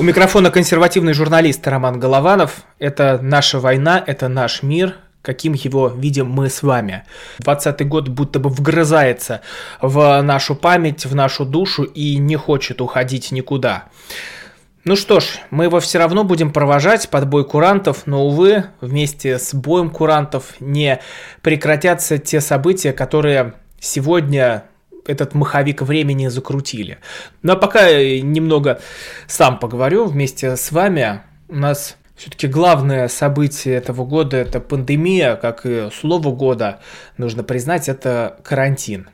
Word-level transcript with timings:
У 0.00 0.04
микрофона 0.04 0.52
консервативный 0.52 1.12
журналист 1.12 1.66
Роман 1.66 1.98
Голованов. 1.98 2.62
Это 2.78 3.18
наша 3.20 3.58
война, 3.58 4.00
это 4.06 4.28
наш 4.28 4.62
мир, 4.62 4.94
каким 5.22 5.54
его 5.54 5.88
видим 5.88 6.30
мы 6.30 6.50
с 6.50 6.62
вами. 6.62 7.02
20 7.40 7.88
год 7.88 8.08
будто 8.08 8.38
бы 8.38 8.48
вгрызается 8.48 9.40
в 9.80 10.22
нашу 10.22 10.54
память, 10.54 11.04
в 11.04 11.16
нашу 11.16 11.44
душу 11.44 11.82
и 11.82 12.16
не 12.16 12.36
хочет 12.36 12.80
уходить 12.80 13.32
никуда. 13.32 13.86
Ну 14.84 14.94
что 14.94 15.18
ж, 15.18 15.40
мы 15.50 15.64
его 15.64 15.80
все 15.80 15.98
равно 15.98 16.22
будем 16.22 16.52
провожать 16.52 17.08
под 17.08 17.26
бой 17.26 17.44
курантов, 17.44 18.06
но, 18.06 18.24
увы, 18.24 18.66
вместе 18.80 19.40
с 19.40 19.52
боем 19.52 19.90
курантов 19.90 20.54
не 20.60 21.00
прекратятся 21.42 22.18
те 22.18 22.40
события, 22.40 22.92
которые 22.92 23.54
сегодня 23.80 24.62
этот 25.08 25.34
маховик 25.34 25.82
времени 25.82 26.28
закрутили. 26.28 26.98
Ну 27.42 27.54
а 27.54 27.56
пока 27.56 27.90
немного 27.90 28.80
сам 29.26 29.58
поговорю 29.58 30.04
вместе 30.04 30.56
с 30.56 30.70
вами. 30.70 31.22
У 31.48 31.56
нас 31.56 31.96
все-таки 32.14 32.46
главное 32.46 33.08
событие 33.08 33.74
этого 33.74 34.04
года– 34.04 34.36
это 34.38 34.60
пандемия, 34.60 35.36
как 35.36 35.64
и 35.64 35.88
слово 35.92 36.30
года, 36.34 36.80
нужно 37.16 37.42
признать, 37.42 37.88
это 37.88 38.38
карантин 38.44 39.08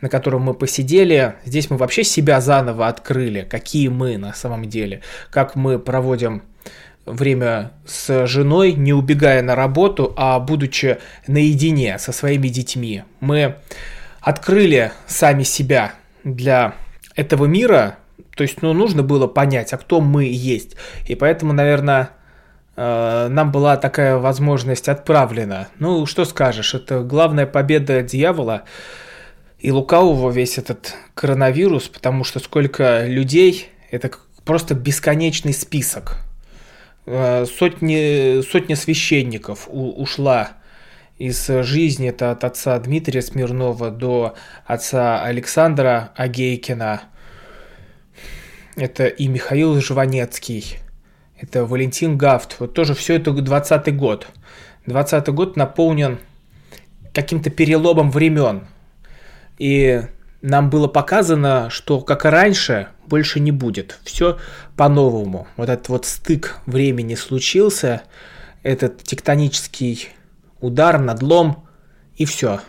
на 0.00 0.10
котором 0.10 0.42
мы 0.42 0.52
посидели. 0.52 1.36
Здесь 1.46 1.70
мы 1.70 1.78
вообще 1.78 2.04
себя 2.04 2.42
заново 2.42 2.88
открыли, 2.88 3.46
какие 3.48 3.88
мы 3.88 4.18
на 4.18 4.34
самом 4.34 4.68
деле, 4.68 5.00
как 5.30 5.54
мы 5.54 5.78
проводим 5.78 6.42
время 7.06 7.72
с 7.86 8.26
женой, 8.26 8.74
не 8.74 8.92
убегая 8.92 9.42
на 9.42 9.54
работу, 9.54 10.12
а 10.16 10.38
будучи 10.40 10.98
наедине 11.26 11.98
со 11.98 12.12
своими 12.12 12.48
детьми. 12.48 13.04
Мы 13.20 13.56
открыли 14.24 14.92
сами 15.06 15.42
себя 15.42 15.92
для 16.24 16.74
этого 17.14 17.44
мира, 17.44 17.98
то 18.34 18.42
есть, 18.42 18.62
ну, 18.62 18.72
нужно 18.72 19.02
было 19.02 19.26
понять, 19.26 19.72
а 19.72 19.76
кто 19.76 20.00
мы 20.00 20.24
есть. 20.24 20.76
И 21.06 21.14
поэтому, 21.14 21.52
наверное, 21.52 22.10
э, 22.74 23.28
нам 23.28 23.52
была 23.52 23.76
такая 23.76 24.16
возможность 24.16 24.88
отправлена. 24.88 25.68
Ну, 25.78 26.06
что 26.06 26.24
скажешь, 26.24 26.74
это 26.74 27.02
главная 27.02 27.46
победа 27.46 28.02
дьявола 28.02 28.62
и 29.58 29.70
лукавого 29.70 30.30
весь 30.30 30.58
этот 30.58 30.94
коронавирус, 31.14 31.88
потому 31.88 32.24
что 32.24 32.40
сколько 32.40 33.06
людей, 33.06 33.68
это 33.90 34.10
просто 34.44 34.74
бесконечный 34.74 35.52
список. 35.52 36.16
Э, 37.04 37.44
сотни, 37.44 38.40
сотни 38.40 38.74
священников 38.74 39.68
ушла 39.70 40.52
из 41.18 41.46
жизни, 41.46 42.08
это 42.08 42.30
от 42.30 42.44
отца 42.44 42.78
Дмитрия 42.78 43.22
Смирнова 43.22 43.90
до 43.90 44.34
отца 44.66 45.22
Александра 45.22 46.12
Агейкина, 46.16 47.02
это 48.76 49.06
и 49.06 49.28
Михаил 49.28 49.80
Жванецкий, 49.80 50.78
это 51.38 51.64
Валентин 51.64 52.18
Гафт, 52.18 52.56
вот 52.58 52.74
тоже 52.74 52.94
все 52.94 53.14
это 53.14 53.32
20 53.32 53.96
год. 53.96 54.26
20 54.86 55.28
год 55.28 55.56
наполнен 55.56 56.18
каким-то 57.12 57.50
переломом 57.50 58.10
времен. 58.10 58.66
И 59.58 60.02
нам 60.42 60.68
было 60.68 60.88
показано, 60.88 61.70
что 61.70 62.00
как 62.00 62.26
и 62.26 62.28
раньше, 62.28 62.88
больше 63.06 63.40
не 63.40 63.52
будет. 63.52 63.98
Все 64.04 64.38
по-новому. 64.76 65.46
Вот 65.56 65.68
этот 65.68 65.88
вот 65.88 66.06
стык 66.06 66.58
времени 66.66 67.14
случился, 67.14 68.02
этот 68.62 69.02
тектонический 69.04 70.08
удар, 70.64 70.98
надлом, 70.98 71.66
и 72.16 72.24
все. 72.24 72.60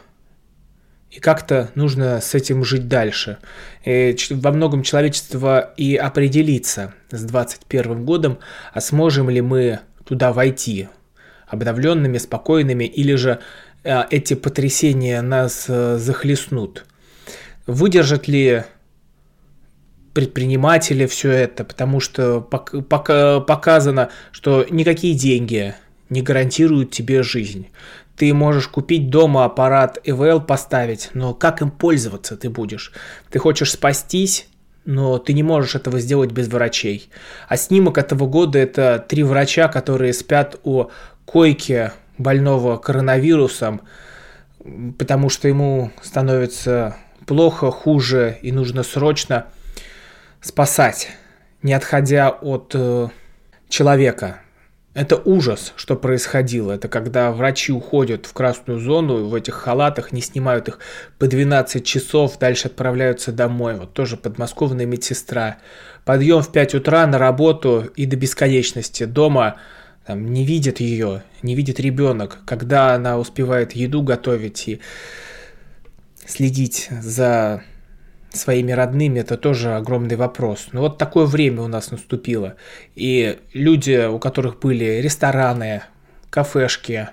И 1.11 1.19
как-то 1.19 1.69
нужно 1.75 2.19
с 2.19 2.35
этим 2.35 2.66
жить 2.66 2.88
дальше. 2.88 3.38
И 3.85 4.16
во 4.31 4.51
многом 4.51 4.83
человечество 4.83 5.73
и 5.78 5.95
определится 5.95 6.94
с 7.09 7.23
21 7.23 8.03
годом, 8.03 8.39
а 8.73 8.81
сможем 8.81 9.29
ли 9.29 9.41
мы 9.41 9.79
туда 10.03 10.34
войти 10.34 10.89
обновленными, 11.47 12.17
спокойными, 12.17 12.84
или 12.84 13.16
же 13.16 13.39
э, 13.84 14.03
эти 14.09 14.34
потрясения 14.34 15.22
нас 15.22 15.66
э, 15.69 15.97
захлестнут. 15.97 16.85
Выдержат 17.66 18.28
ли 18.28 18.63
предприниматели 20.13 21.05
все 21.05 21.31
это, 21.31 21.63
потому 21.63 22.00
что 22.00 22.41
показано, 22.41 24.09
что 24.31 24.66
никакие 24.69 25.13
деньги 25.13 25.75
не 26.09 26.21
гарантируют 26.21 26.91
тебе 26.91 27.23
жизнь. 27.23 27.67
Ты 28.16 28.33
можешь 28.33 28.67
купить 28.67 29.09
дома 29.09 29.43
аппарат 29.43 29.99
ЭВЛ 30.03 30.41
поставить, 30.41 31.09
но 31.13 31.33
как 31.33 31.61
им 31.61 31.69
пользоваться 31.69 32.38
ты 32.38 32.49
будешь? 32.49 32.93
Ты 33.29 33.39
хочешь 33.39 33.71
спастись, 33.71 34.47
но 34.85 35.17
ты 35.17 35.33
не 35.33 35.43
можешь 35.43 35.75
этого 35.75 35.99
сделать 35.99 36.31
без 36.31 36.47
врачей. 36.47 37.09
А 37.49 37.57
снимок 37.57 37.97
этого 37.97 38.27
года– 38.27 38.59
это 38.59 39.03
три 39.05 39.23
врача, 39.23 39.67
которые 39.67 40.13
спят 40.13 40.59
у 40.63 40.85
койки 41.25 41.91
больного 42.17 42.77
коронавирусом, 42.77 43.81
потому 44.97 45.29
что 45.29 45.47
ему 45.47 45.91
становится 46.01 46.95
плохо, 47.25 47.72
хуже, 47.72 48.37
и 48.41 48.51
нужно 48.51 48.83
срочно 48.83 49.47
спасать, 50.39 51.09
не 51.63 51.73
отходя 51.73 52.29
от 52.29 52.72
э, 52.75 53.09
человека. 53.67 54.39
Это 54.95 55.17
ужас, 55.17 55.73
что 55.75 55.97
происходило. 55.97 56.72
Это 56.72 56.88
когда 56.88 57.33
врачи 57.33 57.73
уходят 57.73 58.25
в 58.25 58.31
красную 58.31 58.79
зону, 58.79 59.25
в 59.25 59.35
этих 59.35 59.53
халатах, 59.56 60.13
не 60.13 60.22
снимают 60.22 60.69
их 60.69 60.79
по 61.19 61.28
12 61.28 61.85
часов, 61.85 62.39
дальше 62.39 62.69
отправляются 62.69 63.34
домой. 63.34 63.75
Вот 63.75 63.91
тоже 63.91 64.16
подмосковная 64.16 64.85
медсестра. 64.85 65.57
Подъем 66.05 66.41
в 66.41 66.50
5 66.50 66.75
утра 66.75 67.05
на 67.07 67.17
работу 67.17 67.91
и 67.97 68.05
до 68.05 68.16
бесконечности. 68.16 69.03
Дома 69.03 69.57
там, 70.07 70.31
не 70.31 70.45
видит 70.45 70.79
ее, 70.79 71.23
не 71.41 71.55
видит 71.55 71.81
ребенок, 71.81 72.38
когда 72.45 72.94
она 72.94 73.19
успевает 73.19 73.73
еду 73.73 74.01
готовить 74.01 74.66
и 74.69 74.79
следить 76.25 76.88
за 77.01 77.63
своими 78.35 78.72
родными, 78.72 79.19
это 79.19 79.38
тоже 79.38 79.75
огромный 79.75 80.16
вопрос. 80.16 80.68
Но 80.72 80.81
вот 80.81 80.97
такое 80.97 81.25
время 81.25 81.62
у 81.62 81.68
нас 81.68 81.91
наступило. 81.91 82.56
И 82.96 83.40
люди, 83.53 84.07
у 84.07 84.19
которых 84.19 84.59
были 84.59 85.01
рестораны, 85.01 85.84
кафешки, 86.29 87.09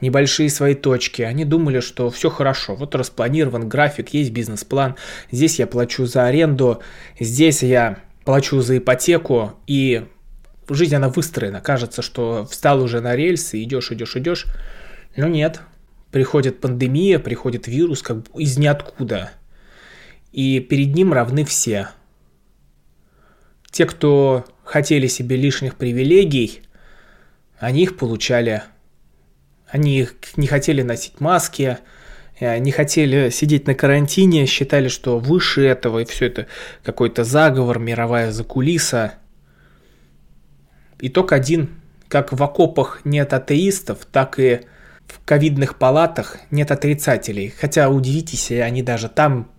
небольшие 0.00 0.50
свои 0.50 0.74
точки, 0.74 1.22
они 1.22 1.44
думали, 1.44 1.80
что 1.80 2.10
все 2.10 2.30
хорошо. 2.30 2.74
Вот 2.74 2.94
распланирован 2.94 3.68
график, 3.68 4.10
есть 4.10 4.30
бизнес-план. 4.30 4.96
Здесь 5.30 5.58
я 5.58 5.66
плачу 5.66 6.06
за 6.06 6.26
аренду, 6.26 6.82
здесь 7.18 7.62
я 7.62 7.98
плачу 8.24 8.60
за 8.60 8.78
ипотеку, 8.78 9.54
и 9.66 10.06
жизнь 10.68 10.94
она 10.94 11.08
выстроена. 11.08 11.60
Кажется, 11.60 12.02
что 12.02 12.46
встал 12.50 12.82
уже 12.82 13.00
на 13.00 13.16
рельсы, 13.16 13.62
идешь, 13.62 13.92
идешь, 13.92 14.16
идешь. 14.16 14.46
Но 15.16 15.28
нет. 15.28 15.60
Приходит 16.10 16.60
пандемия, 16.60 17.18
приходит 17.18 17.66
вирус, 17.66 18.02
как 18.02 18.18
из 18.36 18.58
ниоткуда– 18.58 19.30
и 20.36 20.60
перед 20.60 20.94
ним 20.94 21.14
равны 21.14 21.46
все. 21.46 21.88
Те, 23.70 23.86
кто 23.86 24.44
хотели 24.64 25.06
себе 25.06 25.34
лишних 25.34 25.76
привилегий, 25.76 26.60
они 27.58 27.84
их 27.84 27.96
получали. 27.96 28.62
Они 29.66 30.06
не 30.36 30.46
хотели 30.46 30.82
носить 30.82 31.20
маски, 31.20 31.78
э, 32.38 32.58
не 32.58 32.70
хотели 32.70 33.30
сидеть 33.30 33.66
на 33.66 33.74
карантине, 33.74 34.44
считали, 34.44 34.88
что 34.88 35.18
выше 35.18 35.64
этого 35.64 36.00
и 36.00 36.04
все 36.04 36.26
это 36.26 36.48
какой-то 36.82 37.24
заговор, 37.24 37.78
мировая 37.78 38.30
закулиса. 38.30 39.14
Итог 41.00 41.32
один. 41.32 41.70
Как 42.08 42.34
в 42.34 42.42
окопах 42.42 43.00
нет 43.04 43.32
атеистов, 43.32 44.04
так 44.04 44.38
и 44.38 44.60
в 45.06 45.24
ковидных 45.24 45.78
палатах 45.78 46.36
нет 46.50 46.70
отрицателей. 46.70 47.54
Хотя, 47.58 47.88
удивитесь, 47.88 48.50
они 48.50 48.82
даже 48.82 49.08
там 49.08 49.50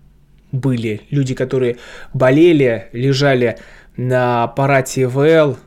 были. 0.52 1.02
Люди, 1.10 1.36
которые 1.36 1.78
болели, 2.14 2.90
лежали 2.94 3.58
на 3.96 4.44
аппарате 4.44 5.04
ИВЛ, 5.04 5.58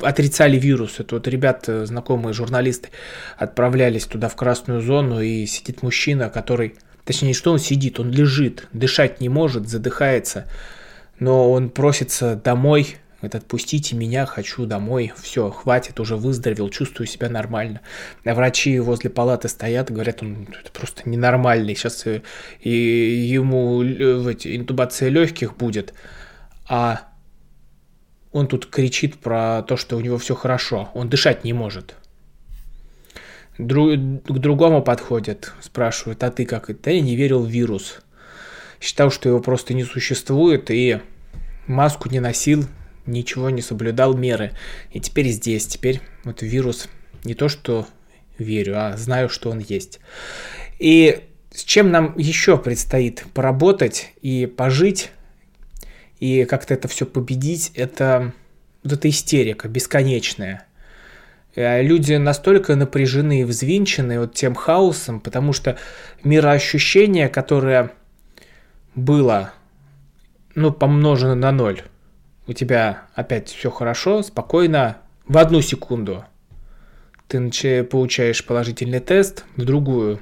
отрицали 0.00 0.58
вирус. 0.58 1.00
Это 1.00 1.16
вот 1.16 1.28
ребята, 1.28 1.86
знакомые 1.86 2.32
журналисты, 2.32 2.90
отправлялись 3.38 4.04
туда 4.04 4.28
в 4.28 4.36
красную 4.36 4.80
зону, 4.80 5.20
и 5.20 5.46
сидит 5.46 5.82
мужчина, 5.82 6.30
который... 6.30 6.74
Точнее, 7.04 7.34
что 7.34 7.52
он 7.52 7.60
сидит? 7.60 8.00
Он 8.00 8.10
лежит, 8.10 8.66
дышать 8.72 9.20
не 9.20 9.28
может, 9.28 9.68
задыхается, 9.68 10.48
но 11.20 11.52
он 11.52 11.70
просится 11.70 12.34
домой, 12.34 12.96
Говорит, 13.26 13.42
отпустите 13.42 13.96
меня, 13.96 14.24
хочу 14.24 14.66
домой, 14.66 15.12
все, 15.20 15.50
хватит, 15.50 15.98
уже 15.98 16.14
выздоровел, 16.14 16.68
чувствую 16.68 17.08
себя 17.08 17.28
нормально. 17.28 17.80
Врачи 18.24 18.78
возле 18.78 19.10
палаты 19.10 19.48
стоят, 19.48 19.90
говорят, 19.90 20.22
он 20.22 20.46
просто 20.72 21.08
ненормальный, 21.08 21.74
сейчас 21.74 22.06
э, 22.06 22.22
и 22.60 22.70
ему 22.70 23.82
интубация 23.82 25.08
легких 25.08 25.56
будет, 25.56 25.92
а 26.68 27.00
он 28.30 28.46
тут 28.46 28.66
кричит 28.66 29.18
про 29.18 29.62
то, 29.62 29.76
что 29.76 29.96
у 29.96 30.00
него 30.00 30.18
все 30.18 30.36
хорошо, 30.36 30.90
он 30.94 31.08
дышать 31.08 31.42
не 31.42 31.52
может. 31.52 31.96
Друг, 33.58 33.94
к 33.94 34.38
другому 34.38 34.82
подходит, 34.82 35.52
спрашивает, 35.60 36.22
а 36.22 36.30
ты 36.30 36.44
как? 36.44 36.70
Да 36.80 36.92
я 36.92 37.00
не 37.00 37.16
верил 37.16 37.42
в 37.42 37.48
вирус. 37.48 38.02
Считал, 38.80 39.10
что 39.10 39.28
его 39.28 39.40
просто 39.40 39.74
не 39.74 39.82
существует, 39.82 40.70
и 40.70 41.00
маску 41.66 42.08
не 42.08 42.20
носил, 42.20 42.66
ничего 43.06 43.50
не 43.50 43.62
соблюдал 43.62 44.16
меры. 44.16 44.52
И 44.90 45.00
теперь 45.00 45.28
здесь, 45.28 45.66
теперь 45.66 46.00
вот 46.24 46.42
вирус 46.42 46.88
не 47.24 47.34
то, 47.34 47.48
что 47.48 47.86
верю, 48.38 48.74
а 48.76 48.96
знаю, 48.96 49.28
что 49.28 49.50
он 49.50 49.58
есть. 49.58 50.00
И 50.78 51.24
с 51.52 51.64
чем 51.64 51.90
нам 51.90 52.16
еще 52.18 52.58
предстоит 52.58 53.24
поработать 53.32 54.12
и 54.20 54.46
пожить, 54.46 55.10
и 56.18 56.44
как-то 56.44 56.74
это 56.74 56.88
все 56.88 57.06
победить, 57.06 57.72
это 57.74 58.32
вот 58.82 58.92
эта 58.92 59.08
истерика 59.08 59.68
бесконечная. 59.68 60.66
Э, 61.54 61.82
люди 61.82 62.14
настолько 62.14 62.76
напряжены 62.76 63.40
и 63.40 63.44
взвинчены 63.44 64.20
вот 64.20 64.34
тем 64.34 64.54
хаосом, 64.54 65.20
потому 65.20 65.52
что 65.52 65.78
мироощущение, 66.22 67.28
которое 67.28 67.92
было, 68.94 69.52
ну, 70.54 70.72
помножено 70.72 71.34
на 71.34 71.52
ноль, 71.52 71.82
у 72.46 72.52
тебя 72.52 73.02
опять 73.14 73.48
все 73.48 73.70
хорошо, 73.70 74.22
спокойно, 74.22 74.98
в 75.26 75.38
одну 75.38 75.60
секунду 75.60 76.24
ты 77.28 77.84
получаешь 77.84 78.44
положительный 78.44 79.00
тест, 79.00 79.44
в 79.56 79.64
другую 79.64 80.20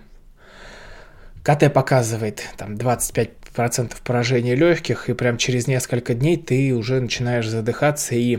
КТ 1.43 1.71
показывает 1.73 2.43
там 2.56 2.75
25% 2.75 3.97
поражения 4.03 4.55
легких, 4.55 5.11
и 5.11 5.12
прям 5.12 5.37
через 5.37 5.67
несколько 5.67 6.15
дней 6.15 6.38
ты 6.38 6.75
уже 6.75 7.00
начинаешь 7.00 7.47
задыхаться, 7.47 8.15
и 8.15 8.38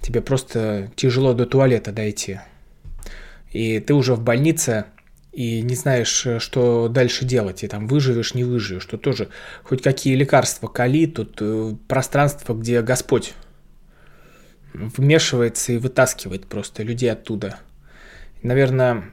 тебе 0.00 0.22
просто 0.22 0.90
тяжело 0.96 1.34
до 1.34 1.44
туалета 1.44 1.92
дойти. 1.92 2.40
И 3.52 3.78
ты 3.80 3.92
уже 3.92 4.14
в 4.14 4.22
больнице, 4.22 4.86
и 5.32 5.62
не 5.62 5.74
знаешь, 5.74 6.26
что 6.38 6.88
дальше 6.88 7.24
делать, 7.24 7.62
и 7.62 7.68
там 7.68 7.86
выживешь, 7.86 8.34
не 8.34 8.44
выживешь, 8.44 8.82
что 8.82 8.98
тоже 8.98 9.28
хоть 9.62 9.82
какие 9.82 10.14
лекарства 10.16 10.66
кали, 10.66 11.06
тут 11.06 11.38
э, 11.40 11.76
пространство, 11.86 12.54
где 12.54 12.82
Господь 12.82 13.34
вмешивается 14.74 15.72
и 15.72 15.78
вытаскивает 15.78 16.46
просто 16.46 16.82
людей 16.82 17.12
оттуда. 17.12 17.58
Наверное, 18.42 19.04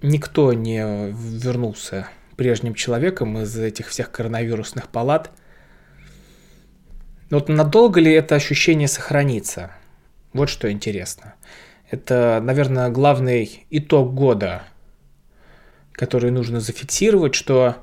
никто 0.00 0.52
не 0.52 1.10
вернулся 1.10 2.08
прежним 2.36 2.74
человеком 2.74 3.38
из 3.38 3.56
этих 3.56 3.88
всех 3.88 4.10
коронавирусных 4.10 4.88
палат. 4.88 5.30
Но 7.30 7.38
вот 7.38 7.48
надолго 7.48 8.00
ли 8.00 8.12
это 8.12 8.34
ощущение 8.34 8.88
сохранится? 8.88 9.72
Вот 10.32 10.48
что 10.48 10.70
интересно. 10.70 11.34
Это, 11.90 12.40
наверное, 12.42 12.88
главный 12.90 13.66
итог 13.70 14.14
года– 14.14 14.62
которые 15.92 16.32
нужно 16.32 16.60
зафиксировать, 16.60 17.34
что 17.34 17.76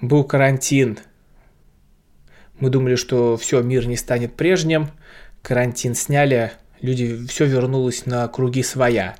был 0.00 0.24
карантин, 0.24 0.98
мы 2.58 2.68
думали, 2.68 2.94
что 2.94 3.36
все, 3.36 3.62
мир 3.62 3.86
не 3.86 3.96
станет 3.96 4.34
прежним, 4.34 4.90
карантин 5.42 5.94
сняли, 5.94 6.52
люди, 6.80 7.26
все 7.26 7.46
вернулось 7.46 8.06
на 8.06 8.28
круги 8.28 8.62
своя. 8.62 9.16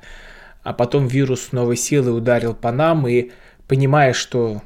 А 0.63 0.73
потом 0.73 1.07
вирус 1.07 1.51
новой 1.51 1.75
силой 1.75 2.15
ударил 2.15 2.53
по 2.53 2.71
нам, 2.71 3.07
и 3.07 3.31
понимая, 3.67 4.13
что 4.13 4.61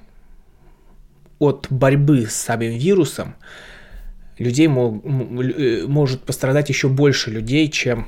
от 1.40 1.68
борьбы 1.70 2.26
с 2.26 2.36
самим 2.36 2.78
вирусом 2.78 3.36
людей 4.38 4.68
мог, 4.68 5.06
э, 5.06 5.86
может 5.88 6.24
пострадать 6.24 6.68
еще 6.68 6.90
больше 6.90 7.32
людей, 7.32 7.70
чем 7.70 8.08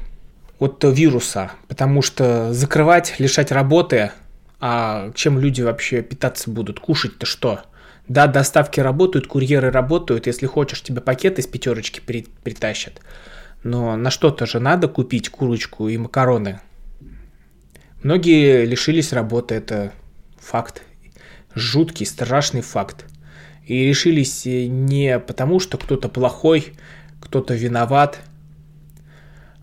от 0.59 0.83
вируса, 0.83 1.51
потому 1.69 2.01
что 2.01 2.53
закрывать, 2.53 3.15
лишать 3.19 3.53
работы– 3.53 4.11
а 4.59 5.11
чем 5.13 5.39
люди 5.39 5.61
вообще 5.61 6.01
питаться 6.01 6.49
будут? 6.49 6.79
Кушать-то 6.79 7.25
что? 7.25 7.61
Да, 8.07 8.27
доставки 8.27 8.79
работают, 8.79 9.27
курьеры 9.27 9.69
работают. 9.69 10.27
Если 10.27 10.45
хочешь, 10.45 10.81
тебе 10.81 11.01
пакет 11.01 11.39
из 11.39 11.47
пятерочки 11.47 11.99
при, 11.99 12.25
притащат. 12.43 13.01
Но 13.63 13.95
на 13.95 14.09
что-то 14.09 14.45
же 14.45 14.59
надо 14.59 14.87
купить 14.87 15.29
курочку 15.29 15.89
и 15.89 15.97
макароны. 15.97 16.61
Многие 18.01 18.65
лишились 18.65 19.11
работы, 19.11 19.55
это 19.55 19.91
факт. 20.39 20.83
Жуткий, 21.53 22.05
страшный 22.05 22.61
факт. 22.61 23.05
И 23.65 23.85
решились 23.85 24.45
не 24.45 25.19
потому, 25.19 25.59
что 25.59 25.77
кто-то 25.77 26.07
плохой, 26.07 26.73
кто-то 27.19 27.53
виноват, 27.53 28.19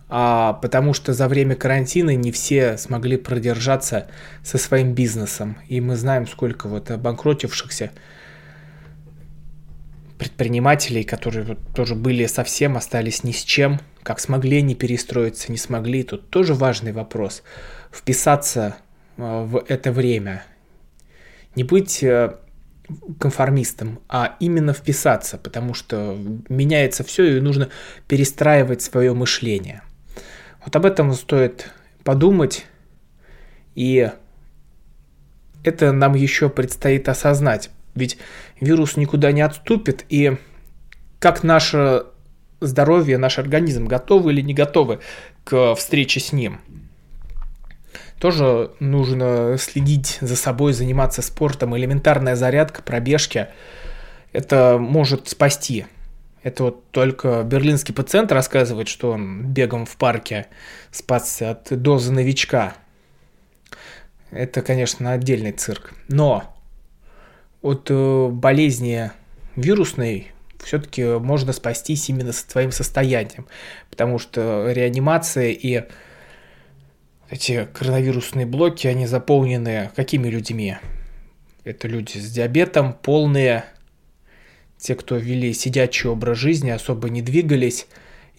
а 0.07 0.53
потому 0.53 0.93
что 0.93 1.13
за 1.13 1.27
время 1.27 1.55
карантина 1.55 2.15
не 2.15 2.31
все 2.31 2.77
смогли 2.77 3.17
продержаться 3.17 4.07
со 4.43 4.57
своим 4.57 4.93
бизнесом. 4.93 5.57
И 5.67 5.81
мы 5.81 5.95
знаем, 5.95 6.27
сколько 6.27 6.67
вот 6.67 6.91
обанкротившихся 6.91 7.91
предпринимателей, 10.19 11.03
которые 11.03 11.43
вот 11.43 11.59
тоже 11.73 11.95
были 11.95 12.25
совсем, 12.27 12.77
остались 12.77 13.23
ни 13.23 13.31
с 13.31 13.43
чем, 13.43 13.79
как 14.03 14.19
смогли 14.19 14.61
не 14.61 14.75
перестроиться, 14.75 15.51
не 15.51 15.57
смогли. 15.57 16.03
Тут 16.03 16.29
тоже 16.29 16.53
важный 16.53 16.91
вопрос. 16.91 17.41
Вписаться 17.91 18.77
а, 19.17 19.43
в 19.43 19.65
это 19.67 19.91
время. 19.91 20.43
Не 21.55 21.63
быть 21.63 22.03
э, 22.03 22.35
конформистом, 23.19 23.99
а 24.07 24.35
именно 24.39 24.73
вписаться, 24.73 25.37
потому 25.37 25.73
что 25.73 26.17
меняется 26.47 27.03
все 27.03 27.37
и 27.37 27.41
нужно 27.41 27.69
перестраивать 28.07 28.83
свое 28.83 29.13
мышление– 29.13 29.81
вот 30.65 30.75
об 30.75 30.85
этом 30.85 31.13
стоит 31.13 31.71
подумать, 32.03 32.65
и 33.75 34.09
это 35.63 35.91
нам 35.91 36.15
еще 36.15 36.49
предстоит 36.49 37.07
осознать. 37.07 37.69
Ведь 37.93 38.17
вирус 38.59 38.97
никуда 38.97 39.31
не 39.31 39.41
отступит, 39.41 40.05
и 40.09 40.37
как 41.19 41.43
наше 41.43 42.05
здоровье, 42.61 43.17
наш 43.17 43.37
организм 43.39 43.85
готовы 43.85 44.33
или 44.33 44.41
не 44.41 44.53
готовы 44.53 44.99
к 45.43 45.75
встрече 45.75 46.19
с 46.19 46.33
ним. 46.33 46.59
Тоже 48.19 48.71
нужно 48.79 49.57
следить 49.59 50.17
за 50.21 50.35
собой, 50.35 50.73
заниматься 50.73 51.21
спортом. 51.21 51.77
Элементарная 51.77 52.35
зарядка, 52.35 52.81
пробежки. 52.81 53.47
Это 54.31 54.77
может 54.79 55.29
спасти 55.29 55.85
это 56.45 56.65
вот 56.65 56.91
только 56.91 57.41
берлинский 57.41 57.91
пациент 57.91 58.31
рассказывает, 58.31 58.87
что 58.87 59.09
он 59.13 59.47
бегом 59.47 59.87
в 59.87 59.97
парке 59.97 60.45
спасся 60.91 61.49
от 61.49 61.81
дозы 61.81 62.13
новичка. 62.13 62.75
Это, 64.29 64.61
конечно, 64.61 65.11
отдельный 65.11 65.53
цирк. 65.53 65.95
Но 66.07 66.55
от 67.63 67.87
э, 67.89 68.27
болезни 68.27 69.09
вирусной 69.55 70.33
все-таки 70.63 71.17
можно 71.17 71.51
спастись 71.51 72.09
именно 72.09 72.31
с 72.31 72.43
твоим 72.43 72.71
состоянием. 72.71 73.47
Потому 73.89 74.19
что 74.19 74.71
реанимация 74.71 75.49
и 75.49 75.85
эти 77.31 77.67
коронавирусные 77.73 78.45
блоки, 78.45 78.85
они 78.85 79.07
заполнены 79.07 79.89
какими 79.95 80.27
людьми? 80.27 80.77
Это 81.63 81.87
люди 81.87 82.19
с 82.19 82.31
диабетом, 82.31 82.93
полные, 82.93 83.65
те, 84.77 84.95
кто 84.95 85.15
вели 85.17 85.53
сидячий 85.53 86.09
образ 86.09 86.37
жизни, 86.37 86.69
особо 86.69 87.09
не 87.09 87.21
двигались, 87.21 87.87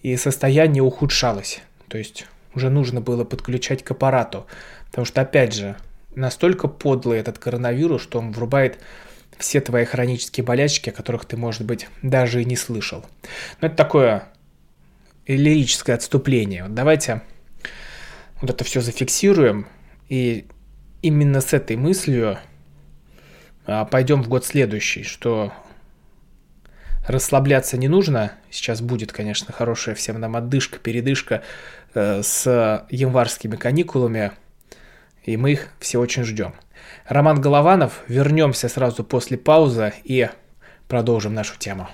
и 0.01 0.15
состояние 0.15 0.83
ухудшалось. 0.83 1.61
То 1.87 1.97
есть 1.97 2.27
уже 2.53 2.69
нужно 2.69 3.01
было 3.01 3.23
подключать 3.23 3.83
к 3.83 3.91
аппарату. 3.91 4.45
Потому 4.87 5.05
что, 5.05 5.21
опять 5.21 5.53
же, 5.53 5.77
настолько 6.15 6.67
подлый 6.67 7.19
этот 7.19 7.39
коронавирус, 7.39 8.01
что 8.01 8.19
он 8.19 8.31
врубает 8.31 8.79
все 9.37 9.61
твои 9.61 9.85
хронические 9.85 10.43
болячки, 10.43 10.89
о 10.89 10.93
которых 10.93 11.25
ты, 11.25 11.37
может 11.37 11.63
быть, 11.63 11.87
даже 12.01 12.41
и 12.41 12.45
не 12.45 12.55
слышал. 12.55 13.05
Но 13.61 13.67
это 13.67 13.75
такое 13.75 14.29
лирическое 15.27 15.95
отступление. 15.95 16.63
Вот 16.63 16.73
давайте 16.73 17.21
вот 18.41 18.49
это 18.49 18.63
все 18.63 18.81
зафиксируем, 18.81 19.67
и 20.09 20.47
именно 21.01 21.41
с 21.41 21.53
этой 21.53 21.75
мыслью 21.75 22.39
а, 23.65 23.85
пойдем 23.85 24.23
в 24.23 24.29
год 24.29 24.45
следующий, 24.45 25.03
что 25.03 25.53
расслабляться 27.07 27.77
не 27.77 27.87
нужно. 27.87 28.33
Сейчас 28.51 28.81
будет, 28.81 29.11
конечно, 29.11 29.53
хорошая 29.53 29.95
всем 29.95 30.19
нам 30.19 30.35
отдышка, 30.35 30.77
передышка 30.77 31.41
э, 31.93 32.21
с 32.21 32.85
январскими 32.89 33.55
каникулами, 33.55 34.31
и 35.23 35.37
мы 35.37 35.53
их 35.53 35.69
все 35.79 35.99
очень 35.99 36.23
ждем. 36.23 36.53
Роман 37.07 37.41
Голованов, 37.41 38.01
вернемся 38.07 38.69
сразу 38.69 39.03
после 39.03 39.37
паузы 39.37 39.93
и 40.03 40.29
продолжим 40.87 41.33
нашу 41.33 41.57
тему. 41.57 41.89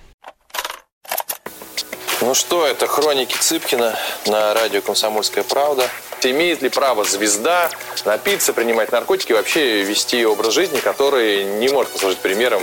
Ну 2.21 2.33
что, 2.33 2.65
это 2.65 2.87
хроники 2.87 3.35
Цыпкина 3.35 3.95
на 4.27 4.53
радио 4.53 4.81
«Комсомольская 4.81 5.43
правда». 5.43 5.87
Имеет 6.21 6.61
ли 6.61 6.69
право 6.69 7.03
звезда 7.03 7.69
напиться, 8.05 8.53
принимать 8.53 8.93
наркотики 8.93 9.33
и 9.33 9.35
вообще 9.35 9.83
вести 9.83 10.25
образ 10.25 10.53
жизни, 10.53 10.79
который 10.79 11.43
не 11.59 11.67
может 11.67 11.91
послужить 11.91 12.19
примером 12.19 12.61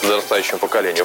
подрастающему 0.00 0.58
поколению? 0.58 1.04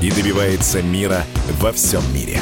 и 0.00 0.10
добивается 0.10 0.80
мира 0.80 1.24
во 1.60 1.72
всем 1.72 2.02
мире. 2.14 2.38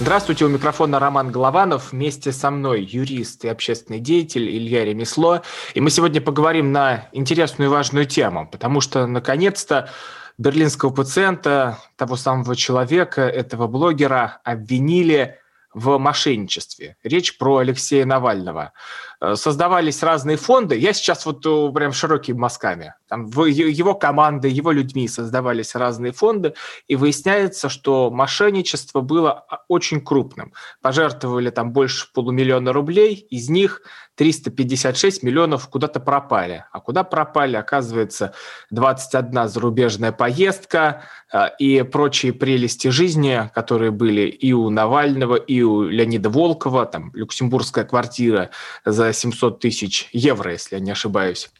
Здравствуйте, 0.00 0.44
у 0.44 0.48
микрофона 0.48 0.98
Роман 0.98 1.32
Голованов. 1.32 1.92
Вместе 1.92 2.30
со 2.30 2.50
мной 2.50 2.82
юрист 2.84 3.44
и 3.44 3.48
общественный 3.48 3.98
деятель 3.98 4.48
Илья 4.48 4.84
Ремесло. 4.84 5.42
И 5.74 5.80
мы 5.80 5.90
сегодня 5.90 6.20
поговорим 6.20 6.72
на 6.72 7.08
интересную 7.12 7.70
и 7.70 7.72
важную 7.72 8.06
тему, 8.06 8.48
потому 8.50 8.80
что, 8.80 9.06
наконец-то, 9.06 9.90
берлинского 10.36 10.90
пациента, 10.90 11.78
того 11.96 12.16
самого 12.16 12.54
человека, 12.54 13.22
этого 13.22 13.66
блогера 13.66 14.40
обвинили 14.44 15.36
в 15.74 15.98
мошенничестве. 15.98 16.96
Речь 17.02 17.36
про 17.38 17.58
Алексея 17.58 18.04
Навального. 18.04 18.72
Э, 19.20 19.34
создавались 19.34 20.02
разные 20.02 20.36
фонды. 20.36 20.78
Я 20.78 20.92
сейчас 20.92 21.26
вот 21.26 21.44
э, 21.44 21.72
прям 21.72 21.92
широкими 21.92 22.36
мазками. 22.36 22.94
Там 23.08 23.26
в 23.26 23.46
его 23.46 23.94
команды, 23.94 24.48
его 24.48 24.70
людьми 24.70 25.08
создавались 25.08 25.74
разные 25.74 26.12
фонды, 26.12 26.54
и 26.86 26.94
выясняется, 26.94 27.68
что 27.68 28.10
мошенничество 28.10 29.00
было 29.00 29.32
а, 29.32 29.64
очень 29.68 30.00
крупным. 30.00 30.52
Пожертвовали 30.82 31.50
там 31.50 31.72
больше 31.72 32.12
полумиллиона 32.12 32.72
рублей, 32.72 33.14
из 33.14 33.48
них 33.48 33.82
356 34.18 35.22
миллионов 35.22 35.68
куда-то 35.68 36.00
пропали. 36.00 36.64
А 36.72 36.80
куда 36.80 37.04
пропали, 37.04 37.56
оказывается, 37.56 38.34
21 38.70 39.48
зарубежная 39.48 40.12
поездка 40.12 41.02
э, 41.32 41.46
и 41.58 41.82
прочие 41.82 42.32
прелести 42.32 42.88
жизни, 42.88 43.50
которые 43.54 43.90
были 43.90 44.22
и 44.22 44.52
у 44.52 44.70
Навального, 44.70 45.36
и 45.36 45.62
у 45.62 45.82
Леонида 45.82 46.30
Волкова, 46.30 46.86
там 46.86 47.10
люксембургская 47.14 47.84
квартира 47.84 48.50
за 48.84 49.07
700 49.12 49.60
тысяч 49.60 50.08
евро, 50.12 50.52
если 50.52 50.76
я 50.76 50.80
не 50.80 50.90
ошибаюсь. 50.90 51.50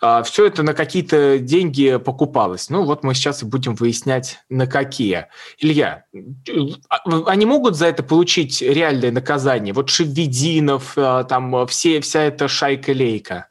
А, 0.00 0.22
Все 0.22 0.46
это 0.46 0.62
на 0.62 0.74
какие-то 0.74 1.38
деньги 1.38 1.96
покупалось. 1.96 2.70
Ну 2.70 2.84
вот 2.84 3.04
мы 3.04 3.14
сейчас 3.14 3.42
и 3.42 3.46
будем 3.46 3.74
выяснять, 3.74 4.40
на 4.48 4.66
какие. 4.66 5.26
Илья, 5.58 6.04
а, 6.88 6.98
они 7.26 7.46
могут 7.46 7.76
за 7.76 7.86
это 7.86 8.02
получить 8.02 8.62
реальное 8.62 9.10
наказание? 9.10 9.74
Вот 9.74 9.90
Шевединов, 9.90 10.94
а, 10.96 11.24
там 11.24 11.66
все, 11.66 12.00
вся 12.00 12.22
эта 12.22 12.48
шайка-лейка. 12.48 13.48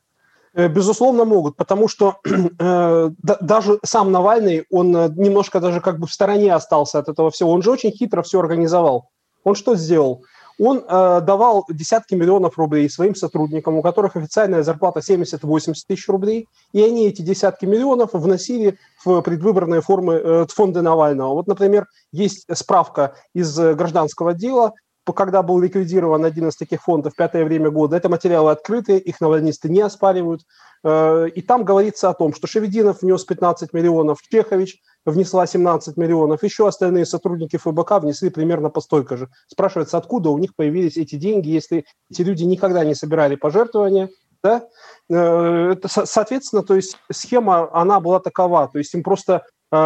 Э, 0.55 0.67
безусловно, 0.67 1.25
могут, 1.25 1.55
потому 1.55 1.87
что 1.87 2.17
э, 2.25 3.09
да, 3.17 3.37
даже 3.41 3.79
сам 3.83 4.11
Навальный, 4.11 4.65
он 4.69 4.95
э, 4.95 5.09
немножко 5.15 5.59
даже 5.59 5.81
как 5.81 5.99
бы 5.99 6.05
в 6.05 6.13
стороне 6.13 6.53
остался 6.53 6.99
от 6.99 7.09
этого 7.09 7.31
всего. 7.31 7.51
Он 7.51 7.63
же 7.63 7.71
очень 7.71 7.91
хитро 7.91 8.21
все 8.21 8.39
организовал. 8.39 9.09
Он 9.43 9.55
что 9.55 9.75
сделал? 9.75 10.23
Он 10.59 10.83
э, 10.87 11.21
давал 11.21 11.65
десятки 11.69 12.15
миллионов 12.15 12.57
рублей 12.57 12.89
своим 12.89 13.15
сотрудникам, 13.15 13.75
у 13.75 13.81
которых 13.81 14.15
официальная 14.15 14.63
зарплата 14.63 14.99
70-80 14.99 15.73
тысяч 15.87 16.07
рублей, 16.07 16.47
и 16.71 16.83
они 16.83 17.07
эти 17.07 17.21
десятки 17.21 17.65
миллионов 17.65 18.11
вносили 18.13 18.77
в 19.03 19.21
предвыборные 19.21 19.81
формы 19.81 20.13
э, 20.15 20.45
фонда 20.49 20.81
Навального. 20.81 21.33
Вот, 21.33 21.47
например, 21.47 21.87
есть 22.11 22.45
справка 22.55 23.15
из 23.33 23.57
гражданского 23.57 24.33
дела, 24.33 24.73
когда 25.11 25.43
был 25.43 25.59
ликвидирован 25.59 26.23
один 26.23 26.47
из 26.47 26.55
таких 26.55 26.81
фондов 26.81 27.15
«Пятое 27.15 27.43
время 27.43 27.69
года». 27.69 27.97
Это 27.97 28.07
материалы 28.07 28.51
открытые, 28.51 28.99
их 28.99 29.19
навальнисты 29.19 29.67
не 29.67 29.81
оспаривают. 29.81 30.43
Э, 30.83 31.27
и 31.27 31.41
там 31.41 31.65
говорится 31.65 32.09
о 32.09 32.13
том, 32.13 32.33
что 32.33 32.47
Шевединов 32.47 33.01
внес 33.01 33.25
15 33.25 33.73
миллионов, 33.73 34.19
Чехович 34.21 34.81
внесла 35.05 35.45
17 35.45 35.97
миллионов, 35.97 36.43
еще 36.43 36.67
остальные 36.67 37.05
сотрудники 37.05 37.57
ФБК 37.57 37.99
внесли 38.01 38.29
примерно 38.29 38.69
по 38.69 38.81
столько 38.81 39.17
же. 39.17 39.29
Спрашивается, 39.47 39.97
откуда 39.97 40.29
у 40.29 40.37
них 40.37 40.55
появились 40.55 40.97
эти 40.97 41.15
деньги, 41.15 41.49
если 41.49 41.85
эти 42.09 42.21
люди 42.21 42.43
никогда 42.43 42.83
не 42.83 42.95
собирали 42.95 43.35
пожертвования, 43.35 44.09
да? 44.43 44.67
Э, 45.09 45.75
соответственно, 45.87 46.63
то 46.63 46.75
есть 46.75 46.97
схема, 47.11 47.69
она 47.73 47.99
была 47.99 48.19
такова, 48.19 48.67
то 48.67 48.77
есть 48.77 48.93
им 48.93 49.03
просто 49.03 49.43
э, 49.71 49.77